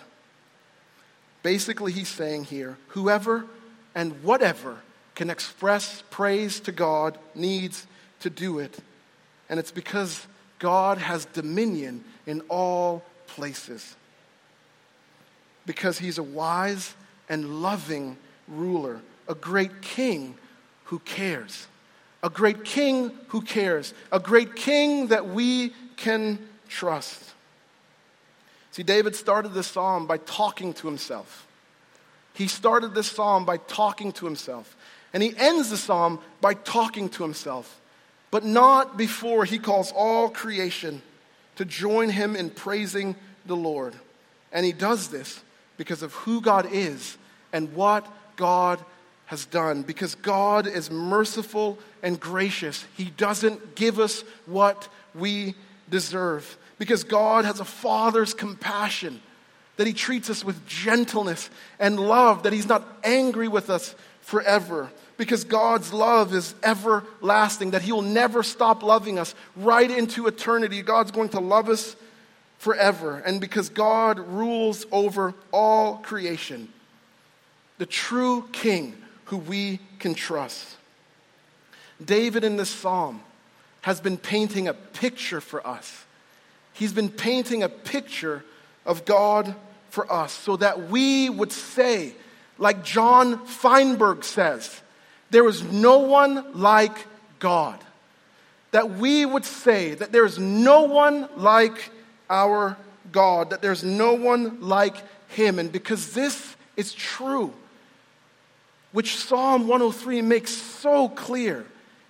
Basically, 1.44 1.92
he's 1.92 2.08
saying 2.08 2.46
here 2.46 2.78
whoever 2.90 3.46
and 3.94 4.24
whatever 4.24 4.78
can 5.16 5.30
express 5.30 6.04
praise 6.10 6.60
to 6.62 6.72
God 6.72 7.18
needs 7.36 7.86
to 8.22 8.30
do 8.30 8.60
it. 8.60 8.78
And 9.50 9.60
it's 9.60 9.72
because 9.72 10.26
God 10.60 10.98
has 10.98 11.26
dominion 11.26 12.04
in 12.26 12.42
all 12.50 13.04
places 13.28 13.96
because 15.66 16.00
he's 16.00 16.18
a 16.18 16.24
wise 16.24 16.96
and 17.30 17.62
loving 17.62 18.18
ruler, 18.48 19.02
a 19.28 19.36
great 19.36 19.82
king 19.82 20.36
who 20.86 21.00
cares. 21.00 21.68
A 22.24 22.30
great 22.30 22.64
king 22.64 23.12
who 23.30 23.42
cares. 23.42 23.94
A 24.12 24.20
great 24.20 24.56
king 24.56 25.08
that 25.08 25.28
we 25.28 25.74
can 25.96 26.40
trust. 26.68 27.32
See, 28.72 28.84
David 28.84 29.16
started 29.16 29.54
this 29.54 29.68
psalm 29.68 30.08
by 30.08 30.18
talking 30.18 30.74
to 30.76 30.88
himself. 30.88 31.48
He 32.34 32.48
started 32.48 32.94
this 32.94 33.12
psalm 33.12 33.46
by 33.46 33.58
talking 33.58 34.12
to 34.14 34.26
himself. 34.26 34.76
And 35.14 35.22
he 35.22 35.36
ends 35.38 35.70
the 35.70 35.78
psalm 35.78 36.20
by 36.40 36.54
talking 36.54 37.10
to 37.10 37.24
himself, 37.24 37.82
but 38.30 38.46
not 38.46 38.98
before 38.98 39.44
he 39.44 39.60
calls 39.60 39.92
all 39.92 40.30
creation 40.30 41.02
to 41.58 41.66
join 41.66 42.10
him 42.10 42.36
in 42.36 42.50
praising 42.50 43.16
the 43.46 43.58
Lord. 43.58 43.94
And 44.54 44.66
he 44.66 44.72
does 44.72 45.10
this 45.10 45.42
because 45.82 46.04
of 46.04 46.14
who 46.14 46.42
God 46.42 46.68
is 46.72 47.18
and 47.52 47.74
what 47.74 48.06
God 48.36 48.78
has 49.26 49.48
done. 49.48 49.82
Because 49.82 50.14
God 50.14 50.68
is 50.68 50.92
merciful 50.92 51.80
and 52.04 52.20
gracious, 52.20 52.86
He 52.96 53.06
doesn't 53.06 53.74
give 53.74 53.98
us 53.98 54.24
what 54.46 54.88
we 55.16 55.56
deserve. 55.90 56.56
Because 56.78 57.04
God 57.04 57.46
has 57.46 57.60
a 57.60 57.66
father's 57.66 58.36
compassion, 58.36 59.24
that 59.78 59.88
He 59.88 59.94
treats 59.94 60.30
us 60.30 60.46
with 60.46 60.68
gentleness 60.68 61.50
and 61.80 62.00
love, 62.00 62.44
that 62.44 62.54
He's 62.54 62.70
not 62.70 62.86
angry 63.04 63.48
with 63.48 63.72
us 63.72 63.96
forever. 64.22 64.88
Because 65.18 65.46
God's 65.46 65.92
love 65.92 66.32
is 66.36 66.54
everlasting, 66.62 67.72
that 67.72 67.82
He 67.82 67.92
will 67.92 68.04
never 68.04 68.44
stop 68.44 68.84
loving 68.84 69.18
us 69.18 69.34
right 69.56 69.90
into 69.90 70.28
eternity. 70.28 70.84
God's 70.84 71.10
going 71.10 71.30
to 71.30 71.40
love 71.40 71.70
us 71.70 71.96
forever. 72.62 73.18
And 73.18 73.42
because 73.42 73.70
God 73.70 74.20
rules 74.20 74.86
over 74.92 75.34
all 75.52 75.98
creation, 75.98 76.72
the 77.80 77.88
true 77.88 78.48
king 78.52 78.96
who 79.26 79.38
we 79.38 79.80
can 79.98 80.14
trust. 80.14 80.78
David 82.04 82.44
in 82.44 82.58
this 82.58 82.70
psalm 82.70 83.24
has 83.82 84.00
been 84.00 84.16
painting 84.16 84.68
a 84.68 84.76
picture 84.76 85.42
for 85.42 85.66
us. 85.66 86.06
He's 86.74 86.94
been 86.94 87.10
painting 87.10 87.64
a 87.64 87.70
picture 87.70 88.46
of 88.86 89.06
God 89.06 89.56
for 89.90 90.12
us 90.14 90.32
so 90.32 90.56
that 90.58 90.88
we 90.92 91.32
would 91.32 91.52
say, 91.52 92.14
like 92.60 92.84
John 92.84 93.44
Feinberg 93.48 94.24
says, 94.24 94.82
there 95.32 95.48
is 95.48 95.64
no 95.64 95.98
one 95.98 96.54
like 96.54 97.08
God. 97.40 97.80
That 98.70 98.92
we 98.92 99.26
would 99.26 99.46
say 99.46 99.96
that 99.96 100.12
there 100.12 100.26
is 100.26 100.38
no 100.38 100.84
one 100.84 101.28
like 101.38 101.90
our 102.32 102.78
God, 103.12 103.50
that 103.52 103.62
there's 103.62 103.84
no 103.84 104.14
one 104.14 104.62
like 104.62 104.96
him. 105.30 105.60
And 105.60 105.72
because 105.72 106.14
this 106.14 106.56
is 106.78 106.94
true, 106.94 107.54
which 108.92 109.18
Psalm 109.18 109.68
103 109.68 110.22
makes 110.22 110.52
so 110.52 111.10
clear. 111.10 111.66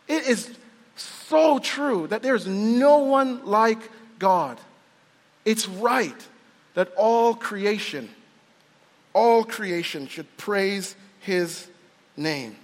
It 0.07 0.28
is 0.28 0.55
so 0.95 1.59
true 1.59 2.07
that 2.07 2.22
there's 2.22 2.47
no 2.47 2.99
one 2.99 3.45
like 3.45 3.80
God. 4.19 4.59
It's 5.45 5.67
right 5.67 6.15
that 6.74 6.91
all 6.95 7.34
creation, 7.34 8.09
all 9.13 9.43
creation 9.43 10.07
should 10.07 10.38
praise 10.38 10.95
his 11.19 11.67
name. 12.15 12.55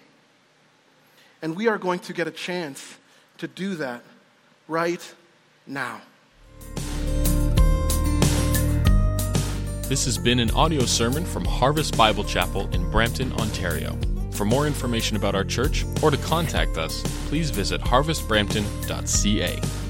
And 1.41 1.55
we 1.55 1.67
are 1.67 1.77
going 1.77 1.99
to 2.01 2.13
get 2.13 2.27
a 2.27 2.31
chance 2.31 2.97
to 3.39 3.47
do 3.47 3.75
that 3.75 4.01
right 4.67 5.13
now. 5.65 6.01
This 9.87 10.03
has 10.03 10.17
been 10.17 10.39
an 10.39 10.51
audio 10.51 10.85
sermon 10.85 11.23
from 11.23 11.45
Harvest 11.45 11.95
Bible 11.95 12.25
Chapel 12.25 12.69
in 12.73 12.91
Brampton, 12.91 13.31
Ontario. 13.39 13.97
For 14.31 14.43
more 14.43 14.67
information 14.67 15.15
about 15.15 15.33
our 15.33 15.45
church 15.45 15.85
or 16.03 16.11
to 16.11 16.17
contact 16.17 16.77
us, 16.77 17.01
please 17.29 17.51
visit 17.51 17.79
harvestbrampton.ca. 17.79 19.86